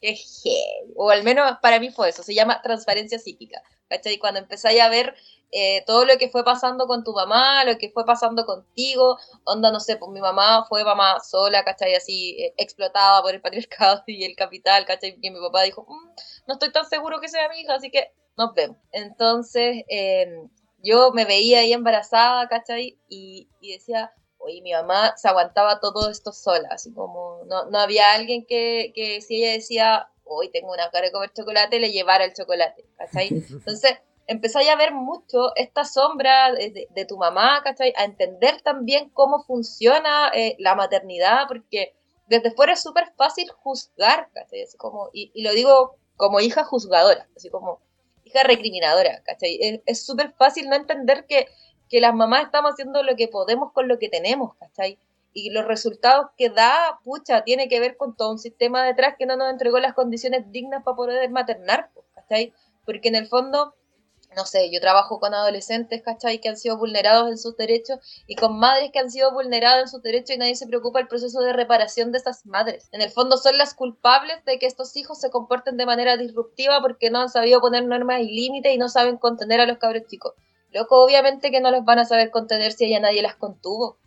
[0.00, 0.92] qué heavy.
[0.96, 4.18] O al menos para mí fue eso, se llama transparencia psíquica, ¿cachai?
[4.18, 5.14] Cuando empezáis a ver
[5.52, 9.70] eh, todo lo que fue pasando con tu mamá, lo que fue pasando contigo, onda,
[9.70, 11.94] no sé, pues mi mamá fue mamá sola, ¿cachai?
[11.94, 15.18] Así eh, explotada por el patriarcado y el capital, ¿cachai?
[15.20, 16.08] Y mi papá dijo, "Mm,
[16.46, 18.76] no estoy tan seguro que sea mi hija, así que nos vemos.
[18.92, 20.48] Entonces, eh,
[20.82, 22.98] yo me veía ahí embarazada, ¿cachai?
[23.08, 28.12] Y decía, oye, mi mamá se aguantaba todo esto sola, así como no, no había
[28.12, 32.24] alguien que, que si ella decía, hoy tengo una cara de comer chocolate, le llevara
[32.24, 33.28] el chocolate, ¿cachai?
[33.50, 37.92] Entonces, empezáis a ver mucho esta sombra de, de- tu mamá, ¿cachai?
[37.96, 41.94] A entender también cómo funciona eh, la maternidad, porque
[42.28, 44.62] desde fuera es súper fácil juzgar, ¿cachai?
[44.62, 47.80] Así como, y, y lo digo como hija juzgadora, así como
[48.24, 49.82] hija recriminadora, ¿cachai?
[49.86, 51.48] Es súper fácil no entender que,
[51.90, 54.98] que las mamás estamos haciendo lo que podemos con lo que tenemos, ¿cachai?
[55.34, 59.26] Y los resultados que da, pucha, tiene que ver con todo un sistema detrás que
[59.26, 62.54] no nos entregó las condiciones dignas para poder maternar, pues, ¿cachai?
[62.86, 63.74] Porque en el fondo,
[64.36, 66.40] no sé, yo trabajo con adolescentes, ¿cachai?
[66.40, 67.98] Que han sido vulnerados en sus derechos
[68.28, 71.08] y con madres que han sido vulneradas en sus derechos y nadie se preocupa del
[71.08, 72.88] proceso de reparación de esas madres.
[72.92, 76.80] En el fondo son las culpables de que estos hijos se comporten de manera disruptiva
[76.80, 80.06] porque no han sabido poner normas y límites y no saben contener a los cabros
[80.06, 80.34] chicos.
[80.72, 83.99] Loco, obviamente que no los van a saber contener si ella nadie las contuvo.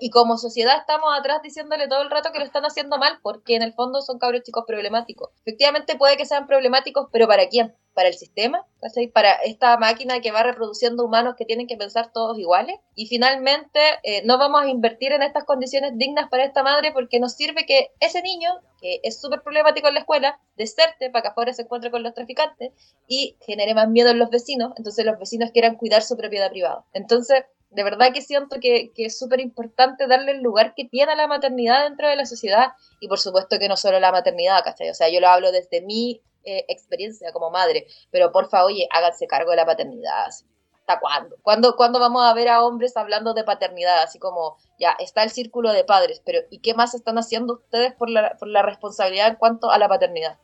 [0.00, 3.56] Y como sociedad estamos atrás diciéndole todo el rato que lo están haciendo mal porque
[3.56, 5.30] en el fondo son cabros chicos problemáticos.
[5.42, 7.74] Efectivamente puede que sean problemáticos, pero ¿para quién?
[7.94, 8.64] ¿Para el sistema?
[9.12, 12.78] ¿Para esta máquina que va reproduciendo humanos que tienen que pensar todos iguales?
[12.94, 17.18] Y finalmente eh, no vamos a invertir en estas condiciones dignas para esta madre porque
[17.18, 18.50] nos sirve que ese niño,
[18.80, 22.14] que es súper problemático en la escuela, deserte para que afuera se encuentre con los
[22.14, 22.72] traficantes
[23.08, 26.84] y genere más miedo en los vecinos, entonces los vecinos quieran cuidar su propiedad privada.
[26.92, 31.12] Entonces, de verdad que siento que, que es súper importante darle el lugar que tiene
[31.12, 34.64] a la maternidad dentro de la sociedad y por supuesto que no solo la maternidad,
[34.64, 34.90] ¿cachai?
[34.90, 39.26] O sea, yo lo hablo desde mi eh, experiencia como madre, pero porfa, oye, háganse
[39.26, 40.26] cargo de la paternidad.
[40.26, 40.46] así.
[40.80, 41.36] ¿Hasta cuándo?
[41.42, 41.76] cuándo?
[41.76, 44.02] ¿Cuándo vamos a ver a hombres hablando de paternidad?
[44.02, 47.92] Así como, ya, está el círculo de padres, pero ¿y qué más están haciendo ustedes
[47.92, 50.38] por la, por la responsabilidad en cuanto a la paternidad?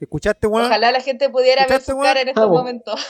[0.00, 0.66] ¿Escuchaste, weón?
[0.66, 2.06] Ojalá la gente pudiera ver ¿Escuchaste, su weón?
[2.06, 3.00] cara en estos momentos.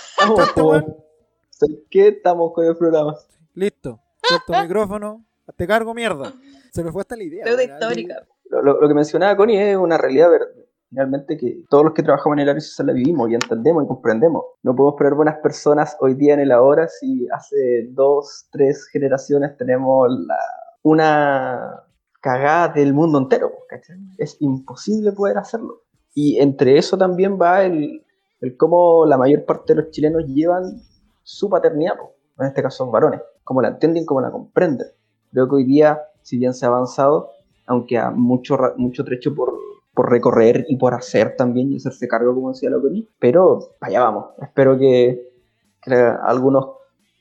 [1.61, 2.09] ¿Sabes qué?
[2.09, 3.15] Estamos con el programa.
[3.55, 4.01] Listo.
[4.23, 5.25] Suelto el micrófono.
[5.57, 6.33] Te cargo mierda.
[6.73, 7.45] Se me fue hasta la idea.
[7.45, 8.27] Deuda histórica.
[8.49, 10.49] Lo, lo- lo que mencionaba Connie es una realidad ver-
[10.89, 13.87] finalmente que todos los que trabajamos en el área social la vivimos y entendemos y
[13.89, 14.43] comprendemos.
[14.63, 19.57] No podemos poner buenas personas hoy día en el ahora si hace dos, tres generaciones
[19.57, 20.37] tenemos la,
[20.83, 21.85] una
[22.21, 23.53] cagada del mundo entero.
[23.69, 23.99] ¿cachai?
[24.19, 25.83] Es imposible poder hacerlo.
[26.15, 28.05] Y entre eso también va el,
[28.41, 30.81] el cómo la mayor parte de los chilenos llevan
[31.31, 31.95] su paternidad,
[32.39, 34.89] en este caso son varones, cómo la entienden, cómo la comprenden.
[35.31, 37.31] Creo que hoy día, si bien se ha avanzado,
[37.67, 39.55] aunque a mucho, mucho trecho por,
[39.95, 42.79] por recorrer y por hacer también y hacerse cargo, como decía la
[43.21, 44.31] pero allá vamos.
[44.43, 45.33] Espero que,
[45.81, 46.67] que algunos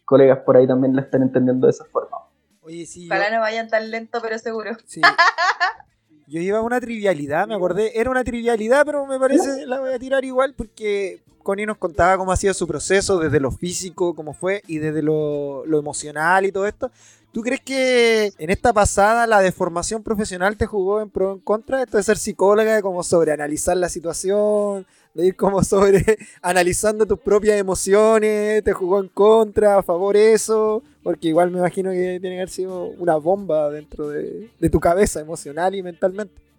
[0.06, 2.18] colegas por ahí también la estén entendiendo de esa forma.
[2.62, 3.06] Oye, sí.
[3.06, 4.72] Ojalá no vayan tan lento, pero seguro.
[4.86, 5.02] Sí.
[6.30, 9.92] Yo iba a una trivialidad, me acordé, era una trivialidad, pero me parece, la voy
[9.92, 14.14] a tirar igual porque Connie nos contaba cómo ha sido su proceso, desde lo físico,
[14.14, 16.92] cómo fue, y desde lo, lo emocional y todo esto.
[17.32, 21.40] ¿Tú crees que en esta pasada la deformación profesional te jugó en pro o en
[21.40, 21.82] contra?
[21.82, 26.04] Esto de ser psicóloga, como sobreanalizar la situación, de ir como sobre
[26.42, 31.92] analizando tus propias emociones, te jugó en contra, a favor eso, porque igual me imagino
[31.92, 36.50] que tiene que haber sido una bomba dentro de, de tu cabeza emocional y mentalmente.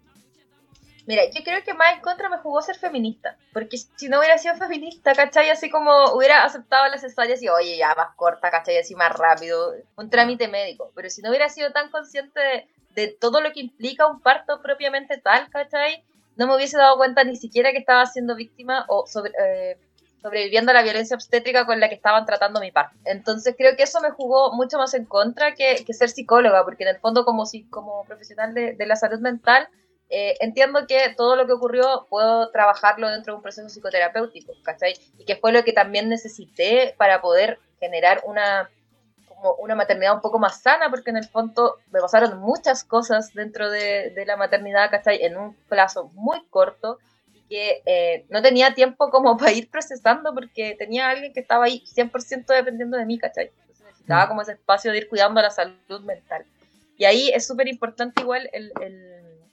[1.07, 3.35] Mira, yo creo que más en contra me jugó ser feminista.
[3.53, 5.49] Porque si no hubiera sido feminista, ¿cachai?
[5.49, 8.77] Así como hubiera aceptado las cesáreas y, oye, ya más corta, ¿cachai?
[8.77, 10.91] Así más rápido, un trámite médico.
[10.95, 15.17] Pero si no hubiera sido tan consciente de, todo lo que implica un parto propiamente
[15.17, 16.03] tal, ¿cachai?
[16.41, 19.05] No me hubiese dado cuenta ni siquiera que estaba siendo víctima o
[19.45, 19.77] eh,
[20.23, 22.97] sobreviviendo a la violencia obstétrica con la que estaban tratando mi parto.
[23.05, 26.89] Entonces creo que eso me jugó mucho más en contra que, ser psicóloga, porque en
[26.89, 29.69] el fondo como, como profesional de, de la salud mental
[30.09, 34.95] eh, entiendo que todo lo que ocurrió puedo trabajarlo dentro de un proceso psicoterapéutico, ¿cachai?
[35.19, 38.71] Y que fue lo que también necesité para poder generar una,
[39.41, 43.33] como una maternidad un poco más sana, porque en el fondo me pasaron muchas cosas
[43.33, 45.23] dentro de, la maternidad, ¿cachai?
[45.23, 46.99] En un plazo muy corto
[47.33, 51.65] y que eh, no tenía tiempo como para ir procesando porque tenía alguien que estaba
[51.65, 53.51] ahí 100% dependiendo de mí, ¿cachai?
[53.61, 54.27] Entonces necesitaba mm.
[54.29, 56.45] como ese espacio de ir cuidando la salud mental.
[56.97, 58.71] Y ahí es súper importante igual el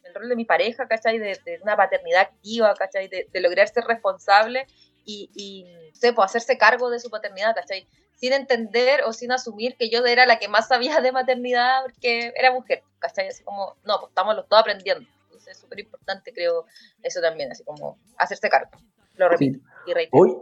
[0.09, 1.19] el rol de mi pareja, ¿cachai?
[1.19, 3.09] De, de una paternidad activa, ¿cachai?
[3.09, 4.67] De, de, lograr ser responsable
[5.05, 7.87] y, y sé, pues, hacerse cargo de su paternidad, ¿cachai?
[8.19, 12.33] Sin entender o sin asumir que yo era la que más sabía de maternidad porque
[12.37, 13.29] era mujer, ¿cachai?
[13.29, 15.09] Así como, no, pues estamos los dos aprendiendo.
[15.25, 16.65] Entonces es súper importante, creo,
[17.03, 18.71] eso también, así como hacerse cargo.
[19.15, 20.23] Lo repito y reitero.
[20.23, 20.37] Hoy,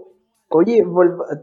[0.48, 0.84] Oye,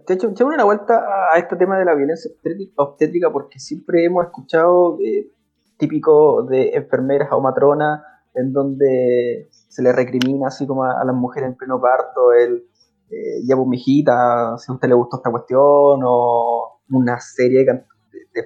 [0.05, 2.31] te hecho una vuelta a este tema de la violencia
[2.77, 5.29] obstétrica porque siempre hemos escuchado eh,
[5.77, 8.01] típico de enfermeras o matronas
[8.33, 12.65] en donde se le recrimina así como a, las mujeres en pleno parto el
[13.13, 17.83] eh, ya pues mijita, si a usted le gustó esta cuestión o una serie de,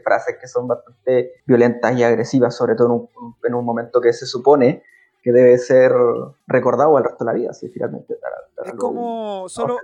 [0.03, 4.11] frases que son bastante violentas y agresivas, sobre todo en un, en un, momento que
[4.11, 4.83] se supone
[5.23, 5.93] que debe ser
[6.45, 8.17] recordado al resto de la vida, así finalmente.
[8.65, 9.77] es como, solo,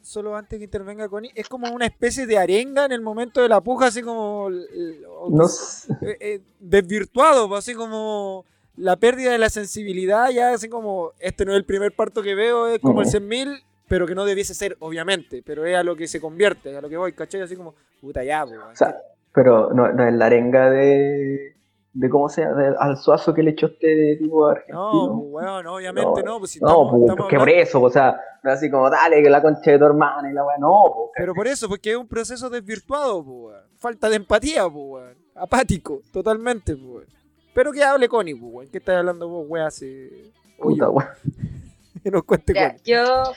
[0.00, 3.48] solo, antes que intervenga Connie, es como una especie de arenga en el momento de
[3.48, 8.44] la puja, así como no eh, eh, desvirtuado, pues, así como
[8.76, 12.34] la pérdida de la sensibilidad, ya así como, este no es el primer parto que
[12.34, 15.96] veo, es como el 100.000, pero que no debiese ser, obviamente, pero es a lo
[15.96, 17.42] que se convierte, a lo que voy, ¿cachai?
[17.42, 18.96] Así como, puta ya, o sea,
[19.32, 21.54] pero no, no, es la arenga de,
[21.92, 24.90] de cómo sea, al suazo que le echó este tipo argentino.
[24.90, 26.38] No, bueno, no, obviamente no.
[26.38, 29.22] Pues, si no, estamos, pues, estamos que por eso, o sea, no así como, dale,
[29.22, 30.84] que la concha de tu hermana y la weá, no.
[30.94, 36.00] Pues, pero por eso, porque es un proceso desvirtuado, pues, falta de empatía, pues, apático,
[36.12, 37.06] totalmente, pues.
[37.54, 39.66] Pero que hable Connie, pues, ¿qué estás hablando vos, weá?
[39.66, 40.32] Hace...
[40.58, 41.08] Puta, weón.
[42.02, 43.32] que nos cuente Mira, Yo,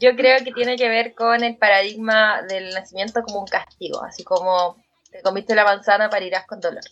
[0.00, 4.24] yo creo que tiene que ver con el paradigma del nacimiento como un castigo, así
[4.24, 4.76] como
[5.10, 6.82] te comiste la manzana para irás con dolor.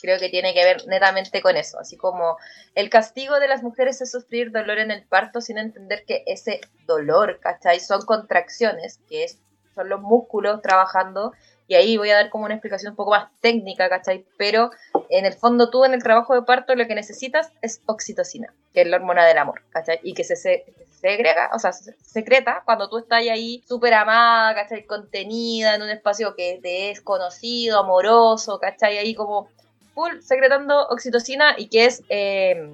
[0.00, 2.36] Creo que tiene que ver netamente con eso, así como
[2.74, 6.60] el castigo de las mujeres es sufrir dolor en el parto sin entender que ese
[6.86, 7.80] dolor, ¿cachai?
[7.80, 9.38] Son contracciones, que es,
[9.74, 11.32] son los músculos trabajando
[11.66, 14.24] y ahí voy a dar como una explicación un poco más técnica, ¿cachai?
[14.36, 14.70] Pero
[15.10, 18.82] en el fondo tú en el trabajo de parto lo que necesitas es oxitocina, que
[18.82, 20.00] es la hormona del amor, ¿cachai?
[20.02, 20.64] Y que se, se
[21.00, 24.84] segrega, o sea, se secreta cuando tú estás ahí súper amada, ¿cachai?
[24.86, 28.98] Contenida en un espacio que te es conocido, amoroso, ¿cachai?
[28.98, 29.48] Ahí como
[29.94, 32.70] full secretando oxitocina y que es eh,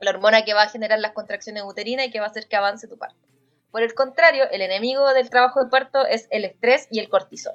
[0.00, 2.56] la hormona que va a generar las contracciones uterinas y que va a hacer que
[2.56, 3.16] avance tu parto.
[3.70, 7.54] Por el contrario, el enemigo del trabajo de parto es el estrés y el cortisol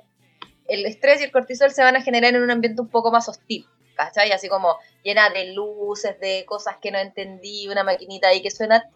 [0.72, 3.28] el estrés y el cortisol se van a generar en un ambiente un poco más
[3.28, 3.66] hostil,
[4.06, 4.32] ¿cachai?
[4.32, 8.90] Así como llena de luces, de cosas que no entendí, una maquinita ahí que suena,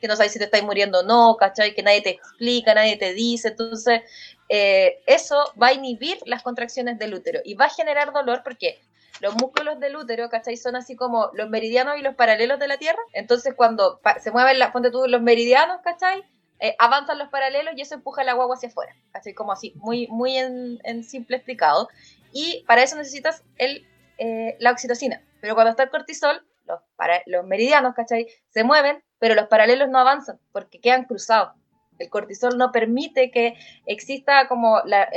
[0.00, 1.74] que no sabes si te estáis muriendo o no, ¿cachai?
[1.74, 4.02] Que nadie te explica, nadie te dice, entonces
[4.48, 8.80] eh, eso va a inhibir las contracciones del útero y va a generar dolor porque
[9.20, 10.56] los músculos del útero, ¿cachai?
[10.56, 13.00] Son así como los meridianos y los paralelos de la Tierra.
[13.12, 16.22] Entonces, cuando se mueven, la, ponte tú, los meridianos, ¿cachai?
[16.60, 18.94] Eh, avanzan los paralelos y eso empuja la guagua hacia afuera.
[19.12, 21.88] Así como así, muy, muy en, simple explicado.
[22.32, 23.86] Y para eso necesitas el,
[24.18, 25.22] eh, la oxitocina.
[25.40, 28.26] Pero cuando está el cortisol, los, para, los meridianos, ¿cachai?
[28.50, 31.52] Se mueven, pero los paralelos no avanzan porque quedan cruzados.
[31.98, 33.54] El cortisol no permite que
[33.86, 35.08] exista como la,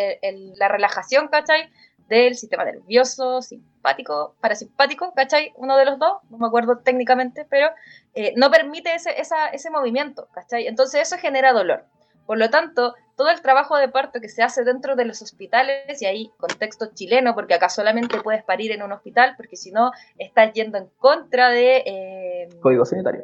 [0.56, 1.70] la relajación, ¿cachai?
[2.08, 5.54] Del sistema nervioso, simpático, parasimpático, ¿cachai?
[5.58, 7.70] Uno de los dos, no me acuerdo técnicamente, pero
[8.16, 10.68] eh, no permite ese, ese movimiento, ¿cachai?
[10.68, 11.86] Entonces eso genera dolor.
[12.26, 16.02] Por lo tanto, todo el trabajo de parto que se hace dentro de los hospitales,
[16.02, 19.92] y ahí contexto chileno, porque acá solamente puedes parir en un hospital, porque si no,
[20.18, 21.84] estás yendo en contra de...
[21.86, 23.24] Eh, Código sanitario.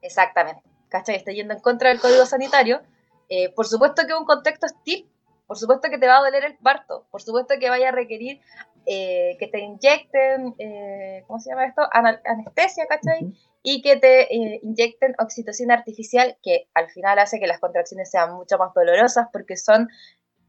[0.00, 1.16] Exactamente, ¿cachai?
[1.16, 2.80] Estás yendo en contra del código sanitario.
[3.28, 5.10] Eh, por supuesto que un contexto hostil,
[5.46, 8.40] por supuesto que te va a doler el parto, por supuesto que vaya a requerir
[8.86, 11.82] eh, que te inyecten, eh, ¿cómo se llama esto?
[11.90, 13.32] anestesia, ¿cachai?
[13.62, 18.58] Y que te inyecten oxitocina artificial, que al final hace que las contracciones sean mucho
[18.58, 19.88] más dolorosas porque son,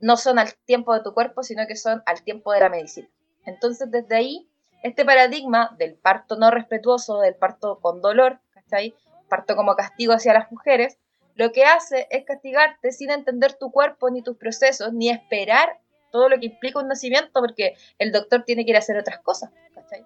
[0.01, 3.07] no son al tiempo de tu cuerpo, sino que son al tiempo de la medicina.
[3.45, 4.49] Entonces, desde ahí,
[4.83, 8.95] este paradigma del parto no respetuoso, del parto con dolor, ¿cachai?
[9.29, 10.97] Parto como castigo hacia las mujeres,
[11.35, 15.79] lo que hace es castigarte sin entender tu cuerpo ni tus procesos, ni esperar
[16.11, 19.19] todo lo que implica un nacimiento, porque el doctor tiene que ir a hacer otras
[19.19, 19.51] cosas.
[19.73, 20.05] ¿cachai?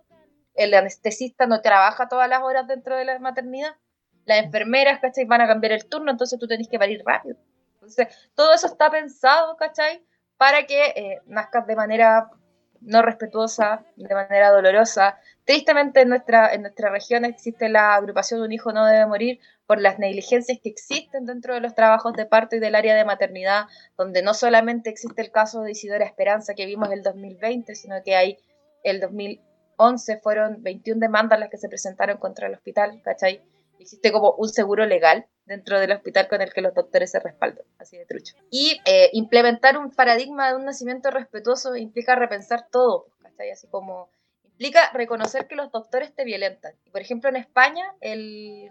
[0.55, 3.75] El anestesista no trabaja todas las horas dentro de la maternidad.
[4.25, 5.25] Las enfermeras, ¿cachai?
[5.25, 7.37] Van a cambiar el turno, entonces tú tenés que parir rápido.
[7.75, 10.03] Entonces, todo eso está pensado, ¿cachai?
[10.37, 12.29] Para que eh, nazcas de manera
[12.81, 15.17] no respetuosa, de manera dolorosa.
[15.45, 19.81] Tristemente en nuestra, en nuestra región existe la agrupación un hijo no debe morir por
[19.81, 23.65] las negligencias que existen dentro de los trabajos de parto y del área de maternidad,
[23.97, 28.15] donde no solamente existe el caso de Isidora Esperanza que vimos el 2020, sino que
[28.15, 28.37] hay
[28.83, 33.43] el 2011 fueron 21 demandas las que se presentaron contra el hospital, ¿cachai?
[33.79, 37.65] Existe como un seguro legal dentro del hospital con el que los doctores se respaldan,
[37.79, 38.35] así de trucho.
[38.51, 43.51] Y eh, implementar un paradigma de un nacimiento respetuoso implica repensar todo, ¿cachai?
[43.51, 44.09] Así como
[44.43, 46.73] implica reconocer que los doctores te violentan.
[46.91, 48.69] Por ejemplo, en España, el,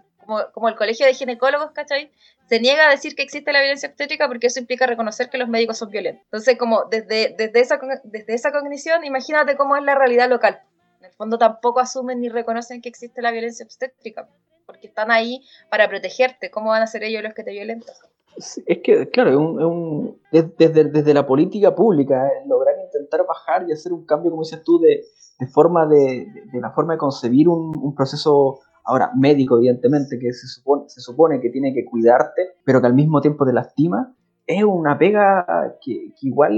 [0.53, 2.11] como, el colegio de ginecólogos, ¿cachai?
[2.47, 5.49] Se niega a decir que existe la violencia obstétrica porque eso implica reconocer que los
[5.49, 6.23] médicos son violentos.
[6.25, 10.61] Entonces, como desde, desde, esa, desde esa cognición, imagínate cómo es la realidad local.
[10.99, 14.29] En el fondo tampoco asumen ni reconocen que existe la violencia obstétrica
[14.69, 16.51] porque están ahí para protegerte.
[16.51, 17.95] ¿Cómo van a ser ellos los que te violentan?
[18.37, 23.71] Es que, claro, es un, desde, desde, la política pública, eh, lograr intentar bajar y
[23.71, 25.05] hacer un cambio, como dices tú, de,
[25.39, 30.31] de forma de, de, la forma de concebir un, un, proceso, ahora médico, evidentemente, que
[30.33, 34.15] se supone, se supone que tiene que cuidarte, pero que al mismo tiempo te lastima,
[34.45, 36.53] es una pega que, que igual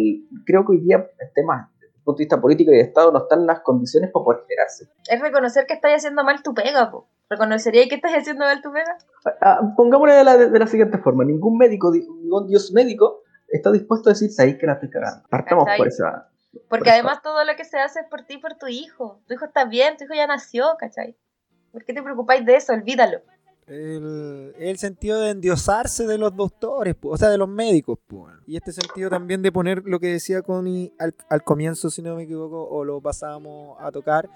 [0.46, 3.12] creo que hoy día el tema desde el punto de vista político y de Estado
[3.14, 4.90] no están las condiciones para poder generarse.
[5.10, 7.08] Es reconocer que estás haciendo mal tu pega, po.
[7.32, 8.98] ¿Reconocería que estás haciendo mal tu pega?
[9.40, 11.24] Ah, pongámoslo de la, de la, siguiente forma.
[11.24, 15.26] Ningún médico, ningún dios médico está dispuesto a decir, ahí que la estoy cagando.
[15.30, 16.30] Partamos por esa...
[16.68, 19.22] Porque además todo lo que se hace es por ti y por tu hijo.
[19.28, 21.16] Tu hijo está bien, tu hijo ya nació, ¿cachai?
[21.72, 22.74] ¿Por qué te preocupáis de eso?
[22.74, 23.22] Olvídalo.
[23.66, 28.00] El, el, sentido de endiosarse de los doctores, o sea, de los médicos.
[28.46, 32.18] Y este sentido también de poner lo que decía Connie al, al comienzo, si no
[32.18, 34.28] me equivoco, o lo pasábamos a tocar,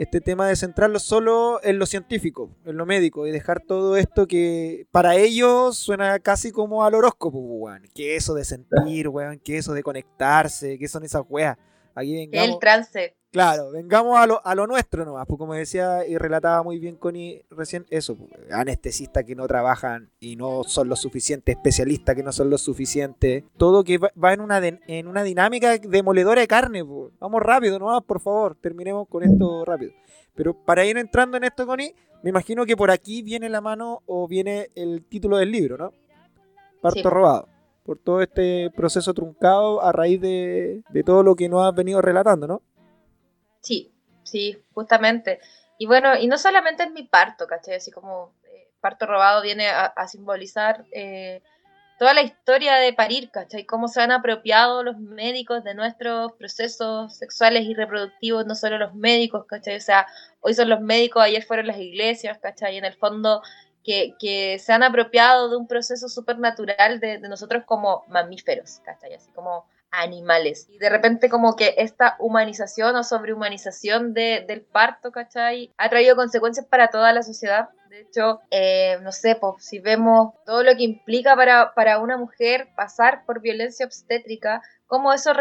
[0.00, 4.26] este tema de centrarlo solo en lo científico, en lo médico, y dejar todo esto
[4.26, 7.82] que para ellos suena casi como al horóscopo, weón.
[7.94, 11.58] Que eso de sentir, weón, que eso de conectarse, que son esas weas.
[12.00, 13.16] Aquí vengamos, el trance.
[13.30, 16.96] Claro, vengamos a lo, a lo nuestro nomás, pues como decía y relataba muy bien
[16.96, 22.24] Connie recién, eso, pues, anestesistas que no trabajan y no son los suficientes, especialistas que
[22.24, 26.84] no son los suficientes, todo que va, en, una en una dinámica demoledora de carne,
[26.84, 27.12] pues.
[27.20, 29.92] vamos rápido nomás, por favor, terminemos con esto rápido.
[30.34, 31.94] Pero para ir entrando en esto, Connie,
[32.24, 35.92] me imagino que por aquí viene la mano o viene el título del libro, ¿no?
[36.80, 41.66] Parto robado por todo este proceso truncado a raíz de, de todo lo que nos
[41.66, 42.62] has venido relatando, ¿no?
[43.60, 45.40] Sí, sí, justamente.
[45.78, 47.76] Y bueno, y no solamente en mi parto, ¿cachai?
[47.76, 51.42] Así como eh, parto robado viene a, simbolizar eh,
[51.98, 53.64] toda la historia de parir, ¿cachai?
[53.64, 58.94] Cómo se han apropiado los médicos de nuestros procesos sexuales y reproductivos, no solo los
[58.94, 59.76] médicos, ¿cachai?
[59.76, 60.06] O sea,
[60.40, 62.76] hoy son los médicos, ayer fueron las iglesias, ¿cachai?
[62.76, 63.42] En el fondo
[63.84, 68.80] que, que se han apropiado de un proceso súper natural de, de nosotros como mamíferos,
[68.84, 69.14] ¿cachai?
[69.14, 70.66] Así como animales.
[70.70, 75.72] Y de repente como que esta humanización o sobrehumanización de, del parto, ¿cachai?
[75.76, 77.70] Ha traído consecuencias para toda la sociedad.
[77.88, 82.16] De hecho, eh, no sé, pues, si vemos todo lo que implica para, para una
[82.16, 85.32] mujer pasar por violencia obstétrica, cómo eso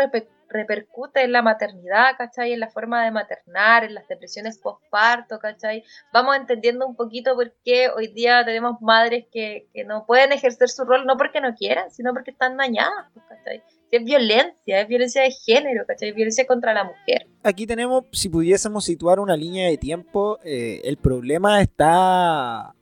[0.50, 2.54] repercute en la maternidad, ¿cachai?
[2.54, 5.84] En la forma de maternar, en las depresiones postparto, ¿cachai?
[6.12, 10.84] Vamos entendiendo un poquito por qué hoy día tenemos madres que, no pueden ejercer su
[10.84, 13.64] rol, no porque no quieran, sino porque están dañadas, pues, ¿cachai?
[13.92, 16.12] Es violencia, es violencia de género, ¿cachai?
[16.12, 17.28] Violencia contra la mujer.
[17.44, 22.76] Aquí tenemos, si pudiésemos situar una línea de tiempo, eh, el problema está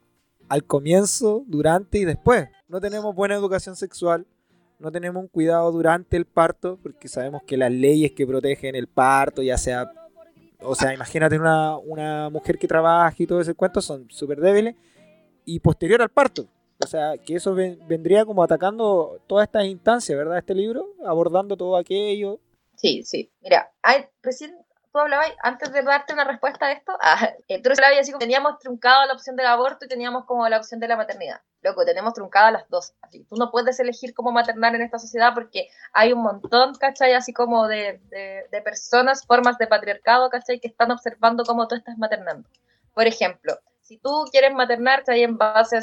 [0.48, 2.48] al comienzo, durante y después.
[2.68, 4.26] No tenemos buena educación sexual,
[4.78, 8.86] no tenemos un cuidado durante el parto, porque sabemos que las leyes que protegen el
[8.86, 9.90] parto, ya sea,
[10.60, 14.74] o sea, imagínate una, una mujer que trabaja y todo ese cuento, son súper débiles,
[15.44, 16.46] y posterior al parto.
[16.80, 20.38] O sea, que eso vendría como atacando todas estas instancias, ¿verdad?
[20.38, 22.38] Este libro, abordando todo aquello.
[22.76, 23.32] Sí, sí.
[23.40, 24.56] Mira, hay, recién
[24.92, 28.58] tú hablabas, antes de darte una respuesta a esto, ah, tú hablabas así como teníamos
[28.58, 31.40] truncado la opción del aborto y teníamos como la opción de la maternidad.
[31.62, 32.94] Loco, tenemos truncadas las dos.
[33.02, 37.14] Así, tú no puedes elegir cómo maternar en esta sociedad porque hay un montón, ¿cachai?
[37.14, 40.60] Así como de, de, personas, formas de patriarcado, ¿cachai?
[40.60, 42.48] Que están observando cómo tú estás maternando.
[42.94, 45.24] Por ejemplo, si tú quieres maternar, ¿cachai?
[45.24, 45.80] En base a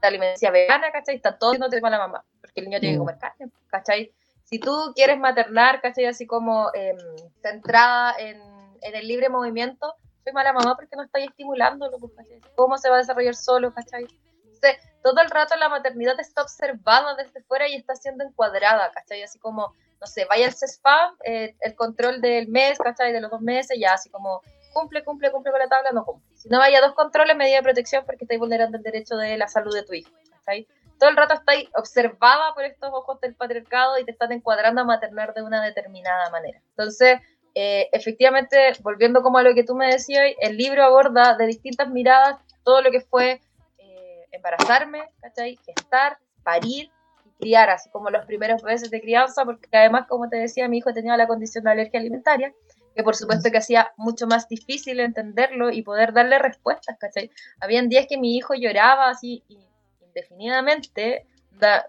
[0.00, 1.16] la alimentación vegana, ¿cachai?
[1.16, 3.02] Está todo no te la mamá, porque el niño tiene que mm.
[3.02, 4.12] comer carne, ¿cachai?
[4.54, 6.04] Si tú quieres maternar, ¿cachai?
[6.04, 6.94] Así como eh,
[7.42, 8.40] centrada en,
[8.82, 12.40] en, el libre movimiento, soy mala mamá porque no estoy estimulándolo, ¿cachai?
[12.54, 14.06] ¿Cómo se va a desarrollar solo, ¿cachai?
[14.44, 19.24] Entonces, todo el rato la maternidad está observada desde fuera y está siendo encuadrada, ¿cachai?
[19.24, 23.12] Así como, no sé, vaya al CESPAM, eh, el control del mes, ¿cachai?
[23.12, 24.40] De los dos meses, ya así como
[24.72, 26.24] cumple, cumple, cumple con la tabla, no cumple.
[26.36, 29.48] Si no vaya dos controles, medida de protección porque estáis vulnerando el derecho de la
[29.48, 30.68] salud de tu hijo, ¿cachai?
[31.04, 34.84] Todo el rato estáis observada por estos ojos del patriarcado y te están encuadrando a
[34.84, 36.62] maternar de una determinada manera.
[36.70, 37.20] Entonces,
[37.54, 41.90] eh, efectivamente, volviendo como a lo que tú me decías, el libro aborda de distintas
[41.90, 43.42] miradas todo lo que fue
[43.76, 45.58] eh, embarazarme, ¿cachai?
[45.66, 46.90] gestar, parir
[47.26, 50.78] y criar, así como los primeros meses de crianza, porque además, como te decía, mi
[50.78, 52.54] hijo tenía la condición de alergia alimentaria,
[52.96, 57.30] que por supuesto que hacía mucho más difícil entenderlo y poder darle respuestas, ¿cachai?
[57.60, 59.58] Habían días que mi hijo lloraba así y
[60.14, 61.26] indefinidamente,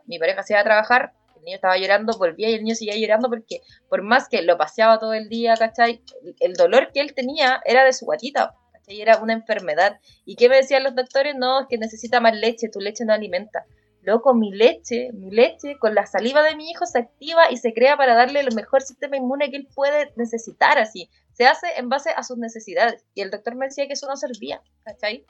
[0.05, 2.95] mi pareja se iba a trabajar, el niño estaba llorando, volvía y el niño seguía
[2.95, 6.01] llorando porque por más que lo paseaba todo el día, ¿cachai?
[6.39, 9.01] El dolor que él tenía era de su guatita, ¿cachai?
[9.01, 9.99] Era una enfermedad.
[10.25, 11.35] ¿Y qué me decían los doctores?
[11.35, 13.65] No, es que necesita más leche, tu leche no alimenta.
[14.01, 17.73] Loco, mi leche, mi leche con la saliva de mi hijo se activa y se
[17.73, 21.09] crea para darle el mejor sistema inmune que él puede necesitar, así.
[21.33, 23.03] Se hace en base a sus necesidades.
[23.15, 25.25] Y el doctor me decía que eso no servía, ¿cachai?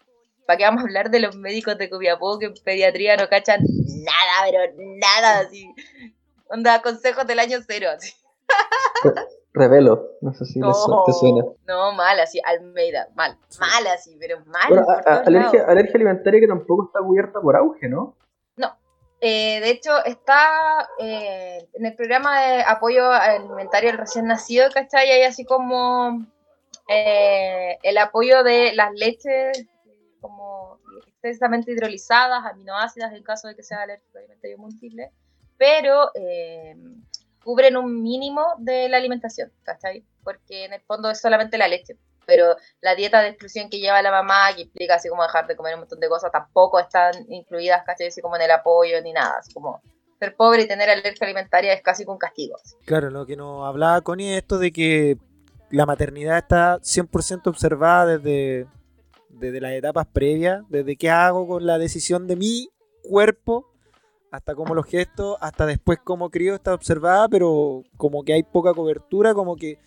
[0.46, 3.62] ¿Para qué vamos a hablar de los médicos de Copiapó que en pediatría no cachan
[3.62, 5.74] nada, pero nada, así?
[6.48, 8.14] Onda, consejos del año cero, así.
[9.54, 11.46] Revelo, no sé si te suena.
[11.66, 14.86] No, mal, así, Almeida, mal, mal así, pero mal.
[15.26, 18.18] alergia, alergia, alimentaria que tampoco está cubierta por auge, ¿no?
[18.58, 18.78] No,
[19.22, 25.10] eh, de hecho está eh, en el programa de apoyo alimentario al recién nacido, ¿cachai?
[25.10, 26.26] Hay así como
[26.90, 29.66] eh, el apoyo de las leches
[30.26, 35.12] como extensamente hidrolizadas, aminoácidas en caso de que sea alérgico alimentario múltiple,
[35.58, 36.76] pero eh,
[37.44, 40.04] cubren un mínimo de la alimentación, ¿cachai?
[40.24, 41.98] Porque en el fondo es solamente la leche.
[42.26, 45.56] Pero la dieta de exclusión que lleva la mamá, que implica así como dejar de
[45.56, 48.08] comer un montón de cosas, tampoco están incluidas, ¿cachai?
[48.08, 49.36] Así como en el apoyo ni nada.
[49.38, 49.80] Así como
[50.20, 52.56] ser pobre y tener alergia alimentaria es casi un castigo.
[52.86, 55.18] Claro, lo que nos hablaba Connie es esto de que
[55.70, 58.68] la maternidad está 100% observada desde,
[59.40, 62.70] desde las etapas previas, desde qué hago con la decisión de mi
[63.04, 63.72] cuerpo,
[64.32, 68.74] hasta cómo los gestos, hasta después cómo crío está observada, pero como que hay poca
[68.74, 69.80] cobertura, como que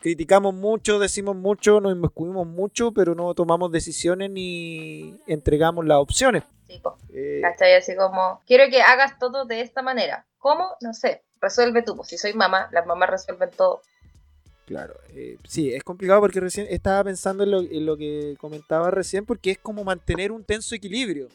[0.00, 6.44] criticamos mucho, decimos mucho, nos inmiscuimos mucho, pero no tomamos decisiones ni entregamos las opciones.
[6.66, 6.80] Sí,
[7.12, 7.42] eh,
[7.76, 10.26] Así como, quiero que hagas todo de esta manera.
[10.38, 10.76] ¿Cómo?
[10.80, 11.22] No sé.
[11.40, 12.00] Resuelve tú.
[12.04, 13.82] Si soy mamá, las mamás resuelven todo.
[14.70, 19.50] Claro, eh, sí, es complicado porque recién estaba pensando en lo, que comentaba recién, porque
[19.50, 21.26] es como mantener un tenso equilibrio.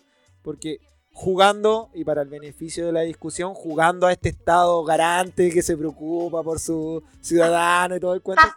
[0.42, 0.80] Porque
[1.12, 5.76] jugando, y para el beneficio de la discusión, jugando a este Estado garante que se
[5.76, 8.48] preocupa por su ciudadano y todo el cuento,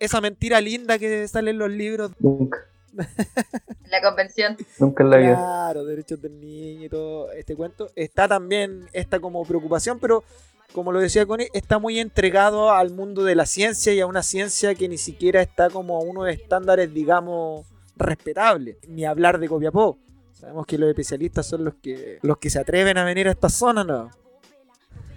[0.00, 2.10] esa mentira linda que sale en los libros.
[2.18, 2.58] Nunca.
[3.88, 4.56] la convención.
[4.80, 5.34] Nunca en la vida.
[5.36, 7.88] Claro, derechos del niño y todo este cuento.
[7.94, 10.24] Está también esta como preocupación, pero
[10.72, 14.22] como lo decía Connie, está muy entregado al mundo de la ciencia y a una
[14.22, 17.66] ciencia que ni siquiera está como a unos estándares, digamos,
[17.96, 18.76] respetables.
[18.86, 19.98] Ni hablar de Copiapó.
[20.32, 23.48] Sabemos que los especialistas son los que los que se atreven a venir a esta
[23.48, 24.10] zona, ¿no?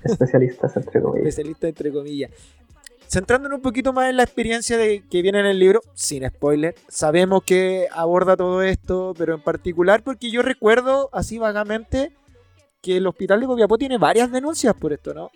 [0.04, 1.28] Especialistas entre comillas.
[1.28, 2.32] Especialistas entre comillas.
[3.08, 6.76] Centrándonos un poquito más en la experiencia de, que viene en el libro, sin spoiler,
[6.88, 12.14] sabemos que aborda todo esto, pero en particular porque yo recuerdo así vagamente
[12.82, 15.30] que el hospital de Copiapó tiene varias denuncias por esto, ¿no?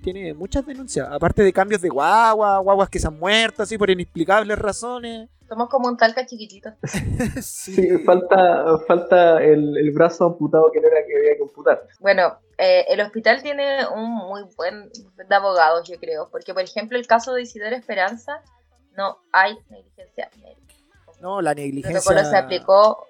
[0.00, 1.06] tiene muchas denuncias.
[1.10, 5.28] Aparte de cambios de guagua, guaguas que se han muerto así por inexplicables razones.
[5.48, 6.70] Somos como un talca chiquitito.
[7.42, 7.74] sí.
[7.74, 11.86] Sí, falta, falta el, el brazo amputado que no era que había que amputar.
[11.98, 14.90] Bueno, eh, el hospital tiene un muy buen
[15.28, 18.42] de abogados, yo creo, porque por ejemplo el caso de Isidora Esperanza
[18.96, 20.74] no hay negligencia médica.
[21.20, 22.00] No, la El negligencia.
[22.00, 23.06] protocolo se aplicó,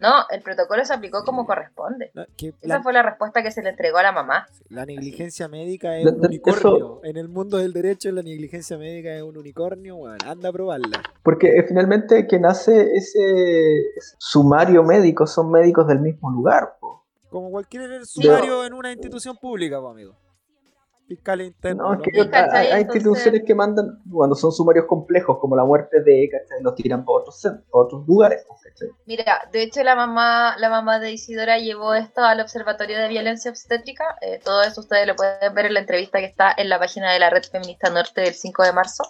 [0.00, 2.10] no, el protocolo se aplicó como corresponde.
[2.14, 4.46] No, que Esa la, fue la respuesta que se le entregó a la mamá.
[4.68, 7.00] la negligencia médica es un unicornio.
[7.04, 9.96] En el mundo del derecho, la negligencia médica es un unicornio.
[9.96, 11.02] Bueno, anda a probarla.
[11.22, 13.84] Porque eh, finalmente quien hace ese
[14.18, 16.76] sumario médico son médicos del mismo lugar.
[16.80, 17.04] po.
[17.30, 20.14] Como cualquier sumario en una institución pública, amigo.
[21.06, 21.86] Fiscales internos.
[21.86, 25.64] No, es que hay, hay Entonces- instituciones que mandan, cuando son sumarios complejos, como la
[25.64, 26.62] muerte de, ¿cachai?
[26.62, 28.44] los tiran para otros, otros lugares.
[28.62, 28.88] ¿cachai?
[29.04, 33.50] Mira, de hecho la mamá, la mamá de Isidora llevó esto al Observatorio de Violencia
[33.50, 34.16] Obstétrica.
[34.22, 37.12] Eh, todo eso ustedes lo pueden ver en la entrevista que está en la página
[37.12, 39.04] de la Red Feminista Norte del 5 de marzo,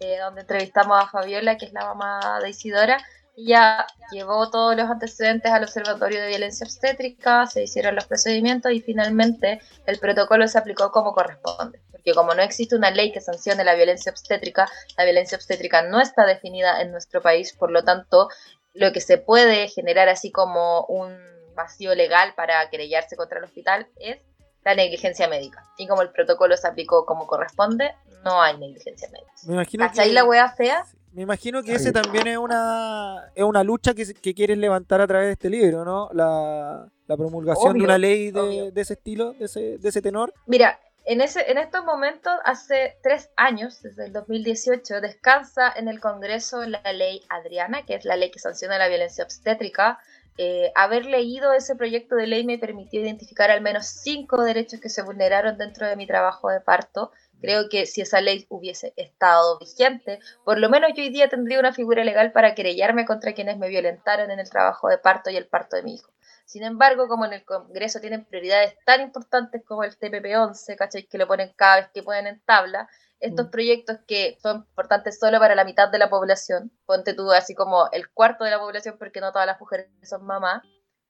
[0.00, 2.98] eh, donde entrevistamos a Fabiola, que es la mamá de Isidora.
[3.36, 8.80] Ella llevó todos los antecedentes al Observatorio de Violencia Obstétrica, se hicieron los procedimientos y
[8.80, 11.80] finalmente el protocolo se aplicó como corresponde.
[11.90, 16.00] Porque como no existe una ley que sancione la violencia obstétrica, la violencia obstétrica no
[16.00, 18.28] está definida en nuestro país, por lo tanto,
[18.72, 21.16] lo que se puede generar así como un
[21.54, 24.18] vacío legal para querellarse contra el hospital es
[24.64, 25.64] la negligencia médica.
[25.76, 29.32] Y como el protocolo se aplicó como corresponde, no hay negligencia médica.
[29.46, 30.84] Me imagino ¿Cachai que, la wea fea?
[31.14, 35.06] Me imagino que ese también es una, es una lucha que, que quieres levantar a
[35.06, 36.10] través de este libro, ¿no?
[36.12, 40.02] La, la promulgación de Obvio, una ley de, de ese estilo, de ese, de ese
[40.02, 40.34] tenor.
[40.46, 46.00] Mira, en, ese, en estos momentos, hace tres años, desde el 2018, descansa en el
[46.00, 49.98] Congreso la ley Adriana, que es la ley que sanciona la violencia obstétrica.
[50.36, 54.88] Eh, haber leído ese proyecto de ley me permitió identificar al menos cinco derechos que
[54.88, 57.12] se vulneraron dentro de mi trabajo de parto.
[57.44, 61.58] Creo que si esa ley hubiese estado vigente, por lo menos yo hoy día tendría
[61.60, 65.36] una figura legal para querellarme contra quienes me violentaron en el trabajo de parto y
[65.36, 66.10] el parto de mi hijo.
[66.46, 71.04] Sin embargo, como en el Congreso tienen prioridades tan importantes como el TPP-11, ¿cachai?
[71.06, 72.88] Que lo ponen cada vez que pueden en tabla,
[73.20, 73.50] estos Mm.
[73.50, 77.88] proyectos que son importantes solo para la mitad de la población, ponte tú así como
[77.92, 80.62] el cuarto de la población porque no todas las mujeres son mamás,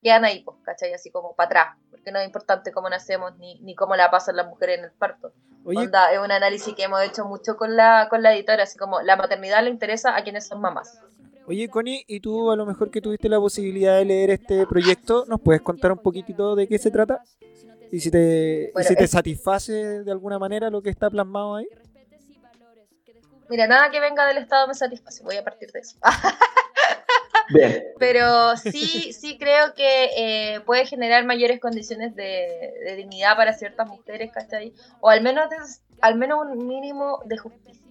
[0.04, 0.92] quedan ahí, pues, ¿cachai?
[0.94, 4.36] Así como para atrás, porque no es importante cómo nacemos ni, ni cómo la pasan
[4.36, 5.32] las mujeres en el parto.
[5.64, 8.78] Oye, Onda, es un análisis que hemos hecho mucho con la, con la editora, así
[8.78, 11.00] como la maternidad le interesa a quienes son mamás.
[11.46, 15.24] oye, Connie, y tú a lo mejor que tuviste la posibilidad de leer este proyecto,
[15.26, 17.22] ¿nos puedes contar un poquitito de qué se trata?
[17.90, 19.72] Y si te, y Bueno, si te es- satisface
[20.04, 21.66] de alguna manera lo que está plasmado ahí.
[23.48, 25.96] Mira, nada que venga del Estado me satisface, voy a partir de eso.
[27.48, 33.52] Bien, Pero sí, sí creo que eh, puede generar mayores condiciones de, de dignidad para
[33.52, 34.72] ciertas mujeres, ¿cachai?
[35.00, 35.56] O al menos, de-
[36.00, 37.82] al menos un mínimo de justicia.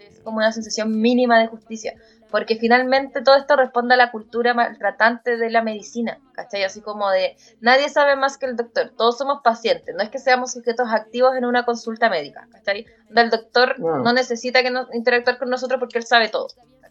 [0.00, 1.94] Es como una sensación mínima de justicia.
[2.30, 6.64] Porque finalmente todo esto responde a la cultura maltratante de la medicina, ¿cachai?
[6.64, 10.18] Así como de nadie sabe más que el doctor, todos somos pacientes, no es que
[10.18, 12.84] seamos sujetos activos en una consulta médica, ¿cachai?
[13.14, 13.98] El doctor No.
[13.98, 16.48] no necesita que interactuar con nosotros porque él sabe todo.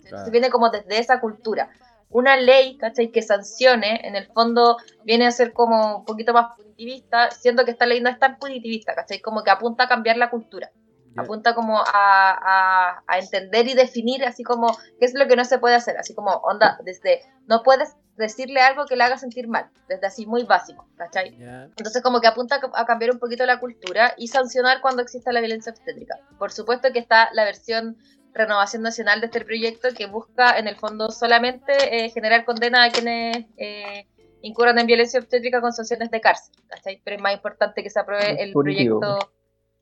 [0.07, 0.31] Claro.
[0.31, 1.67] viene como desde esa cultura
[2.15, 3.11] una ley, ¿cachai?
[3.11, 7.71] Que sancione, en el fondo viene a ser como un poquito más punitivista, siendo que
[7.71, 9.19] esta ley no es tan punitivista, ¿cachai?
[9.19, 10.71] Como que apunta a cambiar la cultura,
[11.15, 11.21] Ya.
[11.23, 14.67] apunta como a, a- a entender y definir así como
[14.99, 18.61] qué es lo que no se puede hacer, así como onda, desde no puedes decirle
[18.61, 21.37] algo que le haga sentir mal, desde así muy básico, ¿cachai?
[21.37, 21.63] Ya.
[21.77, 25.41] Entonces como que apunta a cambiar un poquito la cultura y sancionar cuando exista la
[25.41, 26.15] violencia obstétrica.
[26.39, 27.97] Por supuesto que está la versión
[28.35, 31.73] renovación nacional de este proyecto que busca en el fondo solamente
[32.05, 34.05] eh, generar condena a quienes eh,
[34.41, 37.01] incurran en violencia obstétrica con sanciones de cárcel, ¿cachai?
[37.03, 39.31] Pero es más importante que se apruebe el proyecto,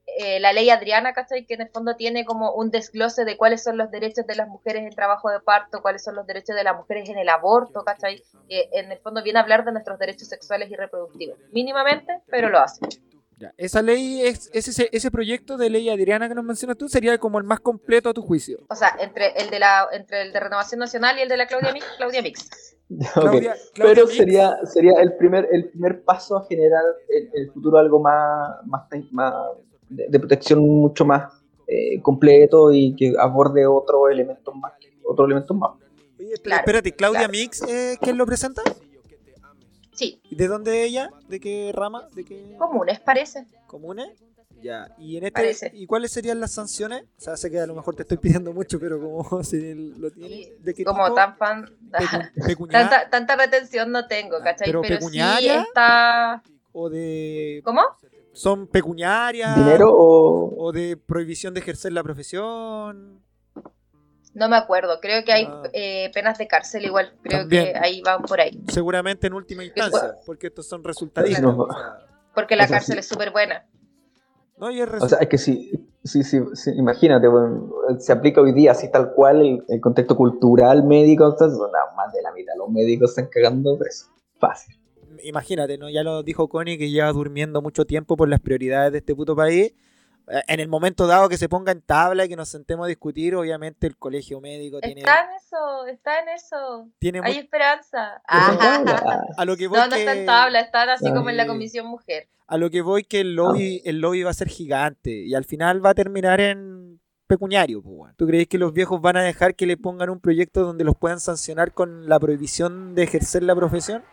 [0.05, 1.45] eh, la ley Adriana, ¿cachai?
[1.45, 4.47] Que en el fondo tiene como un desglose de cuáles son los derechos de las
[4.47, 7.83] mujeres en trabajo de parto, cuáles son los derechos de las mujeres en el aborto,
[7.83, 8.23] ¿cachai?
[8.47, 12.49] Que en el fondo viene a hablar de nuestros derechos sexuales y reproductivos, mínimamente, pero
[12.49, 12.85] lo hace.
[13.43, 13.53] Ya.
[13.57, 17.17] Esa ley, es, es ese, ese proyecto de ley Adriana que nos mencionas tú, sería
[17.17, 18.59] como el más completo a tu juicio.
[18.69, 21.45] O sea, entre el de la entre el de Renovación Nacional y el de la
[21.47, 22.75] Claudia Mix, Claudia Mix.
[22.89, 22.97] ok.
[23.13, 27.51] Claudia- Claudia Pero Mix, sería, sería el primer el primer paso a generar en el
[27.51, 29.33] futuro algo más, más, más
[29.89, 31.33] de, de protección mucho más
[31.67, 34.73] eh, completo y que aborde otros elementos más.
[35.03, 35.71] Otros elementos más.
[36.19, 37.31] Oye, espera- Claro, espérate, Claudia claro.
[37.33, 38.61] Mix, eh, ¿quién lo presenta?
[39.93, 41.09] Sí, ¿Y ¿De dónde es ella?
[41.27, 42.07] ¿De qué rama?
[42.13, 43.45] ¿De qué comunes parece.
[43.67, 44.15] comune?
[44.61, 44.95] Ya.
[44.97, 45.71] ¿Y en este Parece.
[45.73, 47.03] y cuáles serían las sanciones?
[47.17, 50.09] O sea, sé que a lo mejor te estoy pidiendo mucho, pero como si lo
[50.09, 50.29] tiene.
[50.35, 51.15] Y ¿De qué como tipo?
[51.15, 51.65] tan fan.
[51.91, 54.67] Pecu- tanta, tanta retención no tengo, Ah, ¿cachai?
[54.67, 56.41] pero Pero, sí está.
[56.71, 57.81] o de ¿Cómo?
[58.31, 60.55] son pecuniarias ¿Dinero o.?
[60.57, 63.21] o de prohibición de ejercer la profesión.
[64.33, 65.63] No me acuerdo, creo que hay Ah.
[65.73, 67.65] eh, penas de cárcel igual, creo También.
[67.73, 71.41] que ahí van por ahí, Seguramente en última instancia, porque estos son resultadistas.
[71.41, 71.57] Claro.
[71.63, 72.99] o sea, porque la O sea, cárcel sí.
[73.01, 73.65] es súper buena.
[74.57, 75.71] no, y es O sea, es que si,
[76.03, 77.69] si, si, si- imagínate, bueno,
[77.99, 82.11] se aplica hoy día así tal cual el, el contexto cultural médico, entonces, bueno, más
[82.11, 84.07] de la mitad los médicos están cagando preso.
[84.39, 84.75] Fácil.
[85.23, 85.89] imagínate, ¿no?
[85.89, 89.35] Ya lo dijo Connie que lleva durmiendo mucho tiempo por las prioridades de este puto
[89.35, 89.73] país.
[90.29, 92.87] Eh, En el momento dado que se ponga en tabla y que nos sentemos a
[92.87, 97.39] discutir, obviamente el colegio médico tiene, Está en eso, está en eso, tiene hay mu-
[97.41, 98.21] esperanza.
[98.27, 98.55] Ah,
[98.85, 101.13] tabla, a lo que voy no, no que, está en tabla, están así Ah.
[101.13, 102.27] como en la comisión mujer.
[102.47, 105.43] a lo que voy que el lobby, el lobby va a ser gigante y al
[105.45, 108.15] final va a terminar en pecuniario, pues.
[108.15, 110.95] ¿Tú crees que los viejos van a dejar que le pongan un proyecto donde los
[110.95, 114.03] puedan sancionar con la prohibición de ejercer la profesión?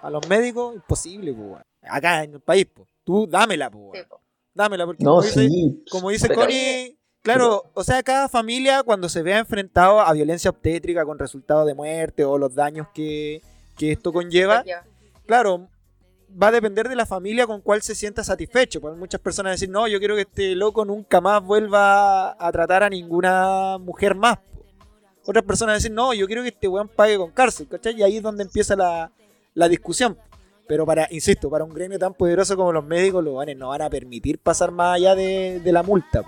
[0.00, 1.62] A los médicos, imposible, pues.
[1.82, 2.88] Acá en el país, pues.
[3.04, 4.06] Tú dámela, pues, Sí.
[4.56, 5.48] Dámela, porque No, como dice,
[5.90, 10.50] como dice Pero- Connie, claro, o sea, cada familia cuando se vea enfrentado a violencia
[10.50, 13.42] obstétrica con resultado de muerte o los daños que,
[13.76, 14.64] que esto conlleva,
[15.26, 15.68] claro,
[16.42, 18.80] va a depender de la familia con cuál se sienta satisfecho.
[18.80, 22.82] Pues muchas personas decir, no, yo quiero que este loco nunca más vuelva a tratar
[22.82, 24.38] a ninguna mujer más.
[24.38, 24.64] po".
[25.26, 27.94] Otras personas decir, no, yo quiero que este weón pague con cárcel, ¿cachai?
[27.98, 29.10] Y ahí es donde empieza la,
[29.54, 30.16] la discusión.
[30.68, 33.82] Pero para, insisto, para un gremio tan poderoso como los médicos, los vanes no van
[33.82, 36.22] a permitir pasar más allá de, de la multa.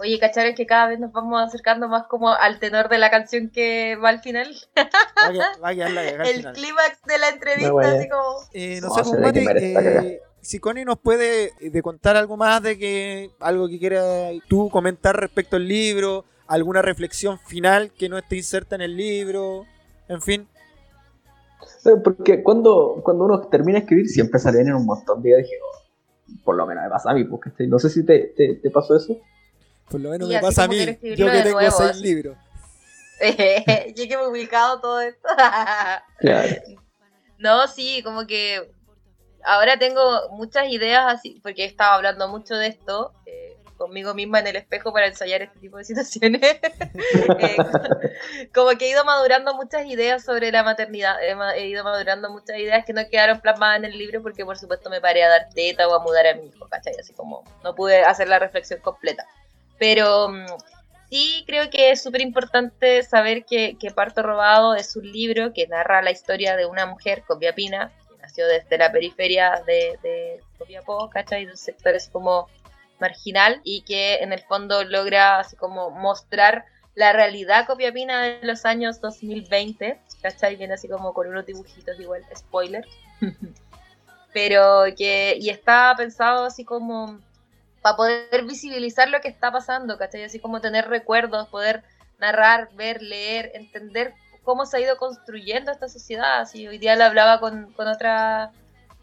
[0.00, 3.50] Oye, ¿cacharon que cada vez nos vamos acercando más como al tenor de la canción
[3.50, 4.48] que va al final?
[4.76, 8.36] Va a quedar, va a quedar la El clímax de la entrevista, No así como...
[8.54, 12.38] Eh, no No, sé, pues, Mati, eh, si Connie nos puede eh, de contar algo
[12.38, 18.08] más de que algo que quiera tú comentar respecto al libro, alguna reflexión final que
[18.08, 19.66] no esté inserta en el libro,
[20.08, 20.48] en fin.
[22.04, 25.42] Porque cuando, cuando uno termina de escribir, siempre salen en un montón de ideas.
[25.44, 28.32] Dije, oh, por lo menos me pasa a mí, porque este- no sé si te,
[28.36, 29.16] te, te pasó eso.
[29.90, 32.02] Por lo menos Y me pasa a mí, yo que tengo nuevo, seis así.
[32.02, 32.36] libros.
[33.96, 35.28] Yo que me he ubicado todo esto.
[36.20, 36.48] Claro.
[37.38, 38.70] No, sí, como que
[39.44, 40.02] ahora tengo
[40.32, 43.49] muchas ideas así, porque he estado hablando mucho de esto eh,
[43.80, 46.40] conmigo misma en el espejo para ensayar este tipo de situaciones.
[47.40, 47.56] Eh,
[48.54, 52.84] como que he ido madurando muchas ideas sobre la maternidad, he, ido madurando muchas ideas
[52.84, 55.88] que no quedaron plasmadas en el libro porque por supuesto me paré a dar teta
[55.88, 56.94] o a mudar a mi hijo, ¿cachai?
[57.00, 59.26] Así como no pude hacer la reflexión completa.
[59.78, 60.46] Pero mm,
[61.08, 65.66] sí creo que es súper importante saber que, que Parto Robado es un libro que
[65.66, 71.08] narra la historia de una mujer, Copiapina, que nació desde la periferia de, de Copiapó,
[71.08, 71.46] ¿cachai?
[71.46, 72.48] De un sector así como
[73.00, 78.64] marginal y que en el fondo logra así como mostrar la realidad copiapina de los
[78.64, 80.56] años 2020, ¿cachai?
[80.56, 82.86] Viene así como con unos dibujitos igual, spoiler.
[84.32, 87.18] Pero que, y está pensado así como
[87.82, 90.24] para poder visibilizar lo que está pasando, ¿cachai?
[90.24, 91.82] Así como tener recuerdos, poder
[92.18, 96.40] narrar, ver, leer, entender cómo se ha ido construyendo esta sociedad.
[96.40, 98.52] Así, hoy día le hablaba con, con otra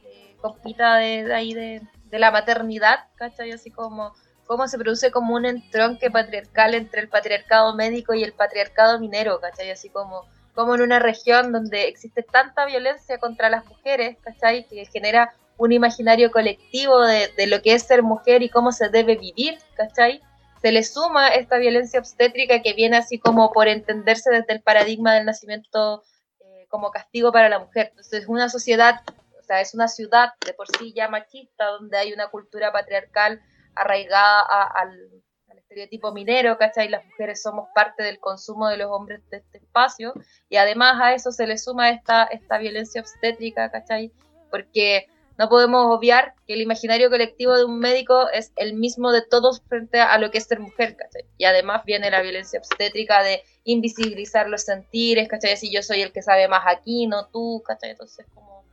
[0.03, 3.51] eh, compita de, de ahí de, de la maternidad, ¿cachai?
[3.51, 4.13] Así como
[4.45, 9.39] cómo se produce como un entronque patriarcal entre el patriarcado médico y el patriarcado minero,
[9.39, 9.69] ¿cachai?
[9.69, 10.23] Así como,
[10.55, 14.65] como en una región donde existe tanta violencia contra las mujeres, ¿cachai?
[14.67, 18.89] Que genera un imaginario colectivo de, de lo que es ser mujer y cómo se
[18.89, 20.21] debe vivir, ¿cachai?
[20.61, 25.13] Se le suma esta violencia obstétrica que viene así como por entenderse desde el paradigma
[25.13, 26.03] del nacimiento
[26.39, 27.87] eh, como castigo para la mujer.
[27.89, 29.01] Entonces es una sociedad,
[29.47, 33.41] sea, es una ciudad de por sí ya machista, donde hay una cultura patriarcal
[33.75, 35.09] arraigada a- al,
[35.49, 36.89] al estereotipo minero, ¿cachai?
[36.89, 40.13] Las mujeres somos parte del consumo de los hombres de este espacio
[40.49, 44.11] y además a eso se le suma esta, esta violencia obstétrica, ¿cachai?
[44.51, 49.21] Porque no podemos obviar que el imaginario colectivo de un médico es el mismo de
[49.21, 51.25] todos frente a lo que es ser mujer, ¿cachai?
[51.37, 55.55] Y además viene la violencia obstétrica de invisibilizar los sentires, ¿cachai?
[55.55, 57.91] Si yo soy el que sabe más aquí, no tú, ¿cachai?
[57.91, 58.65] Entonces como,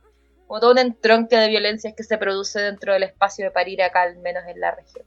[0.47, 4.03] como todo un entronque de violencias que se produce dentro del espacio de parir acá,
[4.03, 5.05] al menos en la región.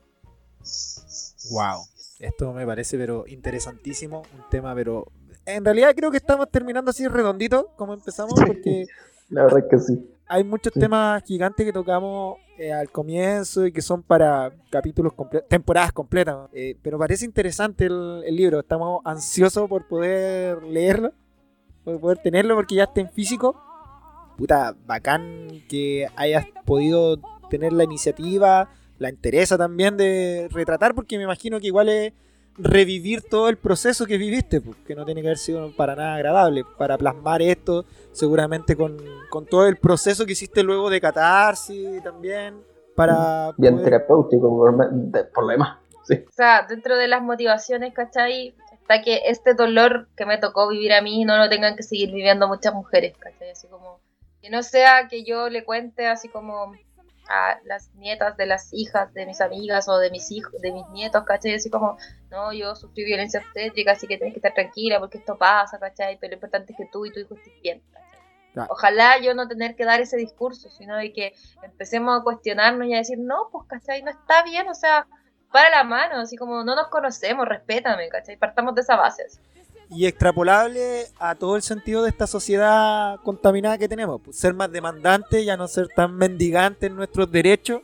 [1.51, 1.81] Wow,
[2.19, 5.05] esto me parece pero interesantísimo, un tema pero
[5.45, 8.85] en realidad creo que estamos terminando así redondito como empezamos porque
[9.29, 10.09] La verdad es que sí.
[10.27, 10.79] hay muchos Sí.
[10.79, 16.35] temas gigantes que tocamos eh, al comienzo y que son para capítulos completos, temporadas completas.
[16.35, 16.49] ¿no?
[16.51, 18.59] Eh, pero parece interesante el, el libro.
[18.59, 21.13] Estamos ansiosos por poder leerlo,
[21.83, 23.55] por poder tenerlo porque ya está en físico.
[24.39, 27.17] Puta, bacán que hayas podido
[27.49, 32.13] tener la iniciativa, la interesa también de retratar, porque me imagino que igual es
[32.57, 36.15] revivir todo el proceso que viviste, pues, que no tiene que haber sido para nada
[36.15, 37.83] agradable, para plasmar esto,
[38.13, 38.97] seguramente con,
[39.29, 42.61] con todo el proceso que hiciste luego de catarsis también,
[42.95, 43.51] para...
[43.57, 44.77] Bien poder- terapéutico por,
[45.33, 45.79] por lo demás.
[46.05, 46.15] Sí.
[46.27, 48.55] O sea, dentro de las motivaciones, ¿cachai?
[48.71, 52.11] Está que este dolor que me tocó vivir a mí no lo tengan que seguir
[52.11, 53.51] viviendo muchas mujeres, ¿cachai?
[53.51, 53.99] Así como,
[54.41, 56.73] que no sea que yo le cuente así como
[57.29, 60.87] a las nietas de las hijas de mis amigas o de mis hijos, de mis
[60.89, 61.53] nietos, ¿cachai?
[61.53, 61.97] Así como,
[62.31, 66.17] no, yo sufrí violencia obstétrica, así que tienes que estar tranquila porque esto pasa, ¿cachai?
[66.19, 68.09] Pero lo importante es que tú y tu hijo estés bien, ¿cachai?
[68.69, 72.95] Ojalá yo no tener que dar ese discurso, sino de que empecemos a cuestionarnos y
[72.95, 74.01] a decir, no, pues, ¿cachai?
[74.01, 75.07] No está bien, o sea,
[75.51, 78.37] para la mano, así como no nos conocemos, respétame, ¿cachai?
[78.37, 79.23] Partamos de esa base.
[79.23, 79.39] así.
[79.89, 84.21] Y extrapolable a todo el sentido de esta sociedad contaminada que tenemos.
[84.21, 87.81] pues, ser más demandante, ya no ser tan mendigante en nuestros derechos.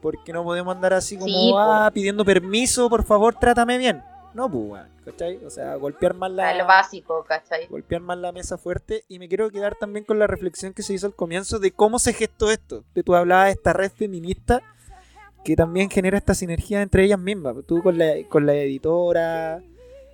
[0.00, 4.00] Porque no podemos andar así como, Sí, ah, pidiendo permiso, por favor, trátame bien.
[4.32, 5.44] No, pues, ¿cachai?
[5.44, 7.66] O sea, golpear más A lo la, básico, ¿cachai?
[7.66, 9.02] golpear más la mesa fuerte.
[9.08, 11.98] Y me quiero quedar también con la reflexión que se hizo al comienzo de cómo
[11.98, 12.84] se gestó esto.
[12.94, 14.62] De tú hablabas de esta red feminista
[15.44, 17.56] que también genera esta sinergia entre ellas mismas.
[17.66, 19.60] Tú con la, con la editora,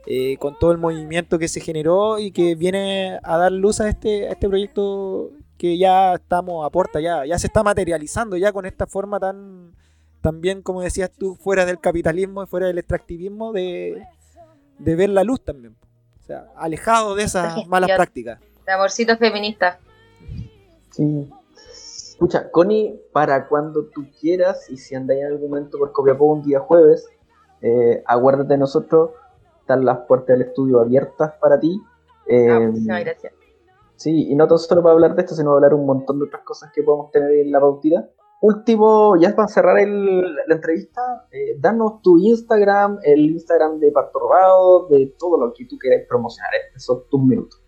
[0.06, 3.88] eh, con todo el movimiento que se generó y que viene a dar luz a
[3.88, 8.52] este, a este proyecto que ya estamos a puerta, ya, ya se está materializando ya
[8.52, 9.72] con esta forma tan,
[10.20, 14.02] tan bien, como decías tú, fuera del capitalismo, fuera del extractivismo, de,
[14.78, 15.76] de ver la luz también.
[16.22, 18.40] O sea, alejado de esas malas prácticas.
[18.66, 19.78] De amorcito feminista.
[20.90, 21.30] Sí.
[22.14, 26.42] Escucha, Connie, para cuando tú quieras y si andáis en algún momento por Copiapó un
[26.42, 27.06] día jueves,
[27.60, 29.10] eh, aguárdate de nosotros,
[29.64, 31.80] están las puertas del estudio abiertas para ti.
[32.26, 33.32] Eh, Ah, muchísimas gracias.
[33.96, 36.26] Sí, y no tan solo para hablar de esto, sino para hablar un montón de
[36.26, 38.08] otras cosas que podemos tener en la pautita.
[38.42, 41.00] Último, ya para cerrar el- la entrevista,
[41.30, 46.02] eh, danos tu Instagram, el Instagram de Parto Robado, de todo lo que tú quieras
[46.06, 46.50] promocionar.
[46.66, 47.62] Estos son tus minutos.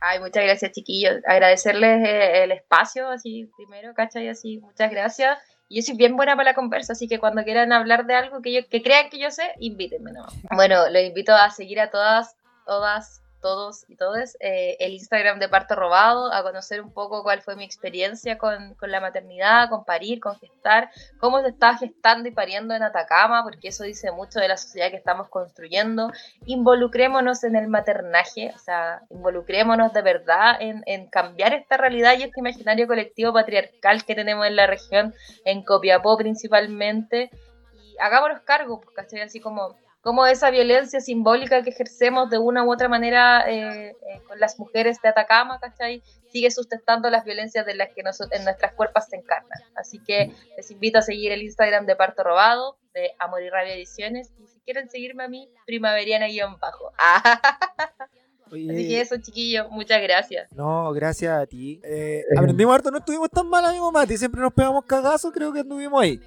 [0.00, 1.16] Ay, muchas gracias, chiquillos.
[1.26, 4.28] Agradecerles eh, el espacio, así, primero, ¿cachai?
[4.28, 5.36] Así, muchas gracias.
[5.72, 8.52] Yo soy bien buena para la conversa, así que cuando quieran hablar de algo que
[8.52, 10.34] yo que crean que yo sé, invítenme nomás.
[10.50, 15.48] Bueno, los invito a seguir a todas, todas, todos y todes eh, el Instagram de
[15.48, 19.84] Parto Robado, a conocer un poco cuál fue mi experiencia con, con la maternidad, con
[19.84, 24.40] parir, con gestar, cómo se está gestando y pariendo en Atacama, porque eso dice mucho
[24.40, 26.12] de la sociedad que estamos construyendo.
[26.46, 32.24] Involucrémonos en el maternaje, o sea, involucrémonos de verdad en, en cambiar esta realidad y
[32.24, 35.14] este imaginario colectivo patriarcal que tenemos en la región,
[35.44, 37.30] en Copiapó principalmente,
[37.72, 39.20] y hagámonos cargo, pues, ¿cachai?
[39.20, 43.94] Así como, como esa violencia simbólica que ejercemos de una u otra manera eh, eh,
[44.26, 46.02] con las mujeres de Atacama, ¿cachai?
[46.32, 49.58] Sigue sustentando las violencias de las que nos- en nuestras cuerpos se encarnan.
[49.74, 53.74] Así que les invito a seguir el Instagram de Parto Robado, de Amor y Rabia
[53.74, 56.92] Ediciones, y si quieren seguirme a mí, primaveriana-bajo.
[58.52, 60.50] Oye, así que eso, chiquillos, muchas gracias.
[60.52, 61.80] No, gracias a ti.
[61.84, 64.16] Eh, aprendimos harto, no estuvimos tan mal, amigo Mati.
[64.18, 66.20] Siempre nos pegamos cagazos, creo que anduvimos ahí.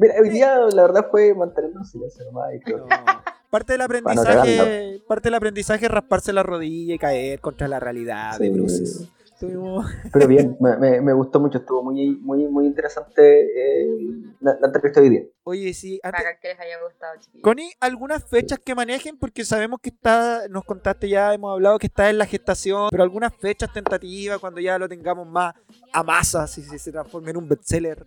[0.00, 2.54] Mira, hoy día la verdad fue mantenernos en silencio nomás.
[2.54, 2.86] y creo
[3.50, 7.80] Parte del no aprendizaje, parte del aprendizaje es rasparse la rodilla y caer contra la
[7.80, 8.48] realidad de.
[9.40, 13.88] Estuvimos- Pero bien, me, me- me gustó mucho, estuvo muy, muy, muy interesante eh,
[14.40, 15.22] la, la entrevista de hoy día.
[15.44, 17.42] Oye, sí, antes, Para que les haya gustado, chiquillos.
[17.42, 21.86] Connie, algunas fechas que manejen, porque sabemos que está, nos contaste ya, hemos hablado que
[21.86, 25.54] está en la gestación, pero algunas fechas tentativas cuando ya lo tengamos más
[25.92, 28.04] a masa, si, si se transforma en un bestseller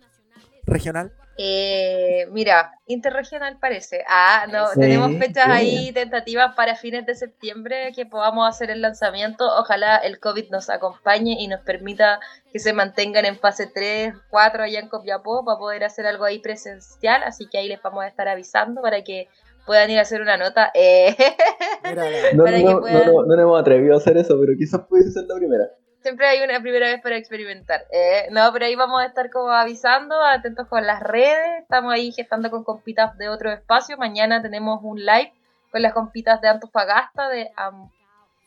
[0.66, 1.12] regional.
[1.36, 4.04] Eh, mira, interregional parece.
[4.08, 5.50] Ah, no, Sí, tenemos fechas sí.
[5.50, 9.44] ahí tentativas para fines de septiembre que podamos hacer el lanzamiento.
[9.58, 12.20] Ojalá el COVID nos acompañe y nos permita
[12.52, 16.38] que se mantengan en fase 3, 4 allá en Copiapó para poder hacer algo ahí
[16.38, 17.22] presencial.
[17.24, 19.26] Así que ahí les vamos a estar avisando para que
[19.66, 20.70] puedan ir a hacer una nota.
[20.72, 21.16] Eh,
[21.84, 22.04] Mira,
[22.34, 22.62] No, puedan-
[23.06, 25.64] no, no nos hemos atrevido a hacer eso, pero quizás pudiese ser la primera.
[26.04, 27.86] Siempre hay una primera vez para experimentar.
[27.90, 31.62] Eh, no, pero ahí vamos a estar como avisando, atentos con las redes.
[31.62, 33.96] Estamos ahí gestando con compitas de otro espacio.
[33.96, 35.32] Mañana tenemos un live
[35.72, 37.50] con las compitas de Antofagasta, de...
[37.56, 37.88] Am-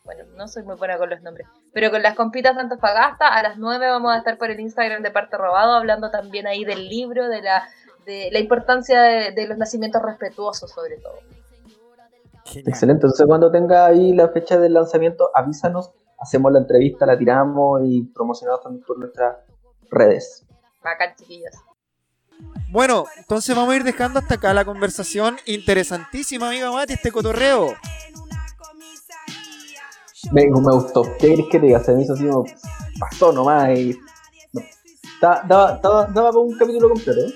[0.04, 3.42] bueno, no soy muy buena con los nombres, pero con las compitas de Antofagasta a
[3.42, 6.88] las 9 vamos a estar por el Instagram de Parte Robado hablando también ahí del
[6.88, 7.68] libro, de la,
[8.06, 11.18] de la importancia de, de los nacimientos respetuosos sobre todo.
[12.44, 12.68] genial.
[12.68, 17.80] Excelente, entonces cuando tenga ahí la fecha del lanzamiento, avísanos, hacemos la entrevista, la tiramos
[17.84, 19.36] y promocionamos también por nuestras
[19.90, 20.46] redes.
[20.82, 21.52] Bacán, chiquillos.
[22.70, 25.36] Bueno, entonces vamos a ir dejando hasta acá la conversación.
[25.46, 27.74] Interesantísima, amiga Mati, este cotorreo.
[30.32, 31.02] Me, me gustó.
[31.18, 31.80] ¿Qué querés que te diga?
[31.80, 32.44] Se me hizo así como
[32.98, 33.98] pasó nomás y.
[34.52, 34.62] no.
[35.20, 37.34] Daba, daba, daba, daba para un capítulo completo, ¿eh?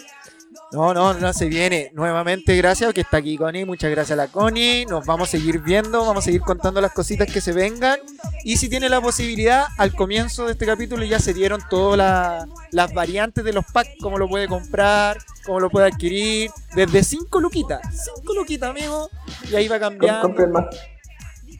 [0.72, 1.90] No, no, no se viene.
[1.94, 3.64] Nuevamente, gracias que está aquí Connie.
[3.66, 4.86] Muchas gracias a la Connie.
[4.86, 7.98] Nos vamos a seguir viendo, vamos a seguir contando las cositas que se vengan.
[8.44, 12.48] Y si tiene la posibilidad, al comienzo de este capítulo ya se dieron todas la-
[12.70, 16.50] las variantes de los packs, cómo lo puede comprar, cómo lo puede adquirir.
[16.74, 17.80] Desde 5 luquitas.
[18.16, 19.10] 5 luquitas, amigo.
[19.50, 20.28] Y ahí va Com- cambiando.
[20.48, 20.66] más.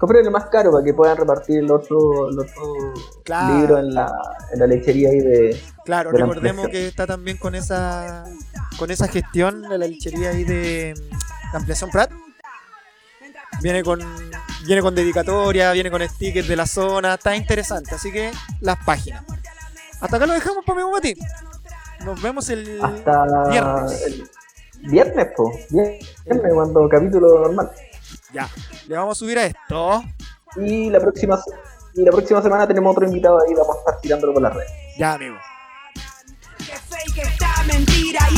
[0.03, 2.93] Compren el más caro para que puedan repartir el otro, el otro
[3.23, 3.55] Claro.
[3.57, 4.11] libro en la,
[4.53, 5.63] en la lechería ahí de.
[5.85, 8.25] Claro, de la recordemos que está también con esa
[8.81, 12.11] con esa gestión de la lechería ahí de, de Ampliación Prat.
[13.63, 14.01] Viene con
[14.67, 19.25] viene con dedicatoria, viene con stickers de la zona, está interesante, así que las páginas.
[20.01, 21.15] Hasta acá lo dejamos, pues, amigo Mati.
[22.05, 24.03] Nos vemos el Hasta viernes.
[24.05, 24.29] el
[24.91, 25.53] viernes, po.
[25.71, 27.71] Viernes, cuando capítulo normal.
[28.33, 28.49] Ya,
[28.89, 30.05] le vamos a subir a esto.
[30.57, 31.39] Y la próxima
[31.95, 34.71] y la próxima semana tenemos otro invitado ahí, vamos a estar tirándolo por las redes.
[34.99, 35.37] Ya, amigo.
[37.15, 37.23] Que
[37.67, 38.37] mentira y